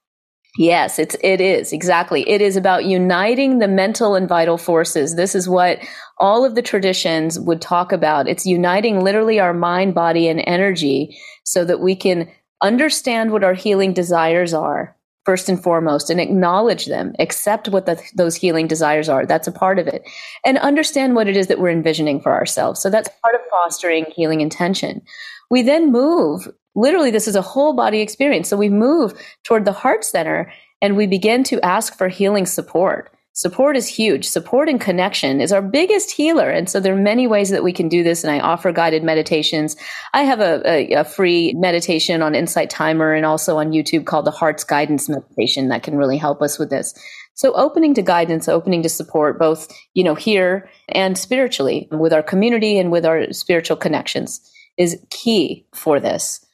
[0.58, 2.28] Yes, it's it is exactly.
[2.28, 5.16] It is about uniting the mental and vital forces.
[5.16, 5.78] This is what
[6.18, 8.28] all of the traditions would talk about.
[8.28, 12.28] It's uniting literally our mind, body, and energy so that we can
[12.60, 14.93] understand what our healing desires are
[15.24, 19.24] first and foremost and acknowledge them, accept what the, those healing desires are.
[19.24, 20.08] That's a part of it.
[20.44, 22.80] And understand what it is that we're envisioning for ourselves.
[22.80, 25.02] So that's part of fostering healing intention.
[25.50, 28.48] We then move literally this is a whole body experience.
[28.48, 29.14] So we move
[29.44, 30.52] toward the heart center
[30.82, 33.13] and we begin to ask for healing support.
[33.36, 34.28] Support is huge.
[34.28, 36.48] Support and connection is our biggest healer.
[36.50, 38.22] And so there are many ways that we can do this.
[38.22, 39.76] And I offer guided meditations.
[40.12, 44.24] I have a, a, a, free meditation on Insight Timer and also on YouTube called
[44.24, 46.94] the Heart's Guidance Meditation that can really help us with this.
[47.34, 52.22] So opening to guidance, opening to support, both, you know, here and spiritually with our
[52.22, 56.44] community and with our spiritual connections is key for this.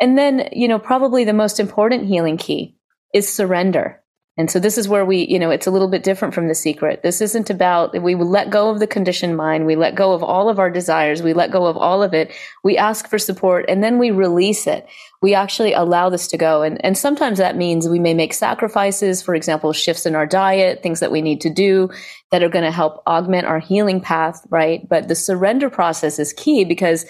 [0.00, 2.76] And then, you know, probably the most important healing key
[3.12, 4.00] is surrender.
[4.38, 6.54] And so this is where we, you know, it's a little bit different from the
[6.54, 7.02] secret.
[7.02, 9.66] This isn't about, we let go of the conditioned mind.
[9.66, 11.24] We let go of all of our desires.
[11.24, 12.32] We let go of all of it.
[12.62, 14.86] We ask for support and then we release it.
[15.20, 16.62] We actually allow this to go.
[16.62, 20.84] And, and sometimes that means we may make sacrifices, for example, shifts in our diet,
[20.84, 21.90] things that we need to do
[22.30, 24.88] that are going to help augment our healing path, right?
[24.88, 27.04] But the surrender process is key because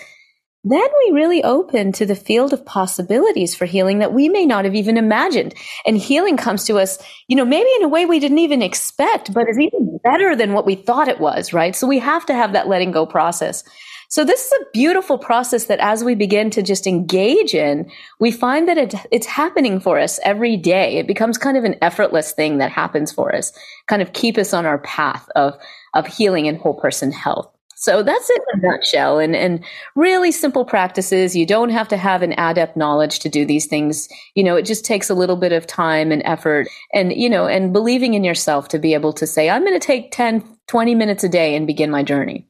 [0.65, 4.65] then we really open to the field of possibilities for healing that we may not
[4.65, 5.55] have even imagined.
[5.87, 6.99] And healing comes to us,
[7.29, 10.53] you know, maybe in a way we didn't even expect, but is even better than
[10.53, 11.77] what we thought it was, right?
[11.77, 13.63] So we have to have that letting go process.
[14.11, 18.33] So this is a beautiful process that as we begin to just engage in, we
[18.33, 20.97] find that it, it's happening for us every day.
[20.97, 23.53] It becomes kind of an effortless thing that happens for us,
[23.87, 25.55] kind of keep us on our path of,
[25.95, 27.53] of healing and whole person health.
[27.81, 29.65] So that's it in a nutshell and, and
[29.95, 31.37] really simple practices.
[31.37, 34.09] You don't have to have an adept knowledge to do these things.
[34.35, 37.47] You know, it just takes a little bit of time and effort and, you know,
[37.47, 40.95] and believing in yourself to be able to say, I'm going to take 10, 20
[40.97, 42.49] minutes a day and begin my journey.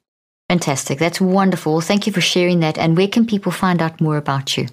[0.48, 0.98] Fantastic.
[0.98, 1.82] That's wonderful.
[1.82, 2.78] Thank you for sharing that.
[2.78, 4.68] And where can people find out more about you?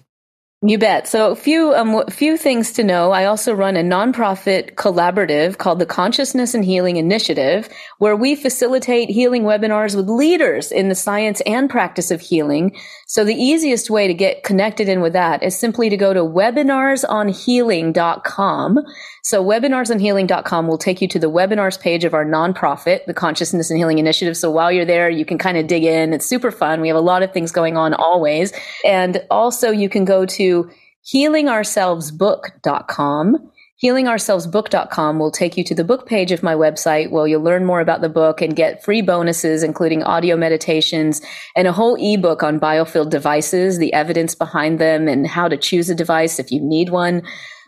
[0.61, 1.07] You bet.
[1.07, 3.11] So a few um, few things to know.
[3.11, 9.09] I also run a nonprofit collaborative called the Consciousness and Healing Initiative, where we facilitate
[9.09, 12.75] healing webinars with leaders in the science and practice of healing.
[13.05, 16.21] So the easiest way to get connected in with that is simply to go to
[16.21, 18.79] webinarsonhealing.com.
[19.23, 23.77] So webinarsonhealing.com will take you to the webinars page of our nonprofit, the Consciousness and
[23.77, 24.37] Healing Initiative.
[24.37, 26.13] So while you're there, you can kind of dig in.
[26.13, 26.81] It's super fun.
[26.81, 28.53] We have a lot of things going on always.
[28.83, 30.69] And also you can go to
[31.05, 33.51] healingourselvesbook.com.
[33.83, 37.81] Healingourselvesbook.com will take you to the book page of my website where you'll learn more
[37.81, 41.21] about the book and get free bonuses, including audio meditations
[41.57, 45.89] and a whole ebook on biofield devices, the evidence behind them and how to choose
[45.89, 47.21] a device if you need one.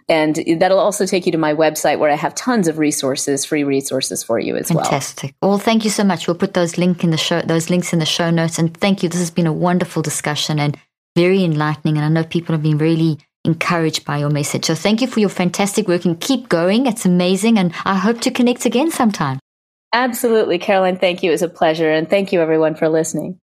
[0.10, 3.66] And that'll also take you to my website where I have tons of resources, free
[3.66, 4.76] resources for you as Fantastic.
[4.76, 4.90] well.
[4.90, 5.36] Fantastic.
[5.42, 6.28] Well, thank you so much.
[6.28, 8.58] We'll put those link in the show, those links in the show notes.
[8.58, 9.10] And thank you.
[9.10, 10.80] This has been a wonderful discussion and
[11.18, 11.98] very enlightening.
[11.98, 14.66] And I know people have been really encouraged by your message.
[14.66, 16.86] So thank you for your fantastic work and keep going.
[16.86, 17.58] It's amazing.
[17.58, 19.40] And I hope to connect again sometime.
[19.94, 21.00] Absolutely, Caroline.
[21.00, 21.32] Thank you.
[21.32, 21.90] It was a pleasure.
[21.90, 23.40] And thank you everyone for listening.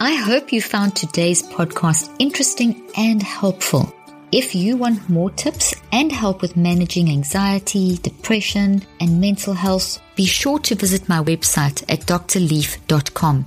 [0.00, 3.94] I hope you found today's podcast interesting and helpful.
[4.32, 10.26] If you want more tips and help with managing anxiety, depression, and mental health, be
[10.26, 13.46] sure to visit my website at drleaf.com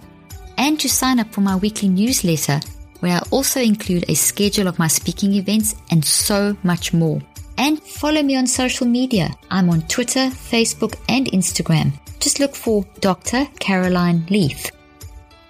[0.58, 2.60] and to sign up for my weekly newsletter
[3.00, 7.22] where I also include a schedule of my speaking events and so much more.
[7.58, 9.30] And follow me on social media.
[9.50, 11.94] I'm on Twitter, Facebook, and Instagram.
[12.20, 13.48] Just look for Dr.
[13.60, 14.72] Caroline Leaf.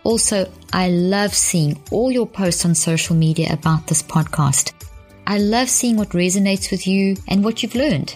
[0.03, 4.71] Also, I love seeing all your posts on social media about this podcast.
[5.25, 8.15] I love seeing what resonates with you and what you've learned.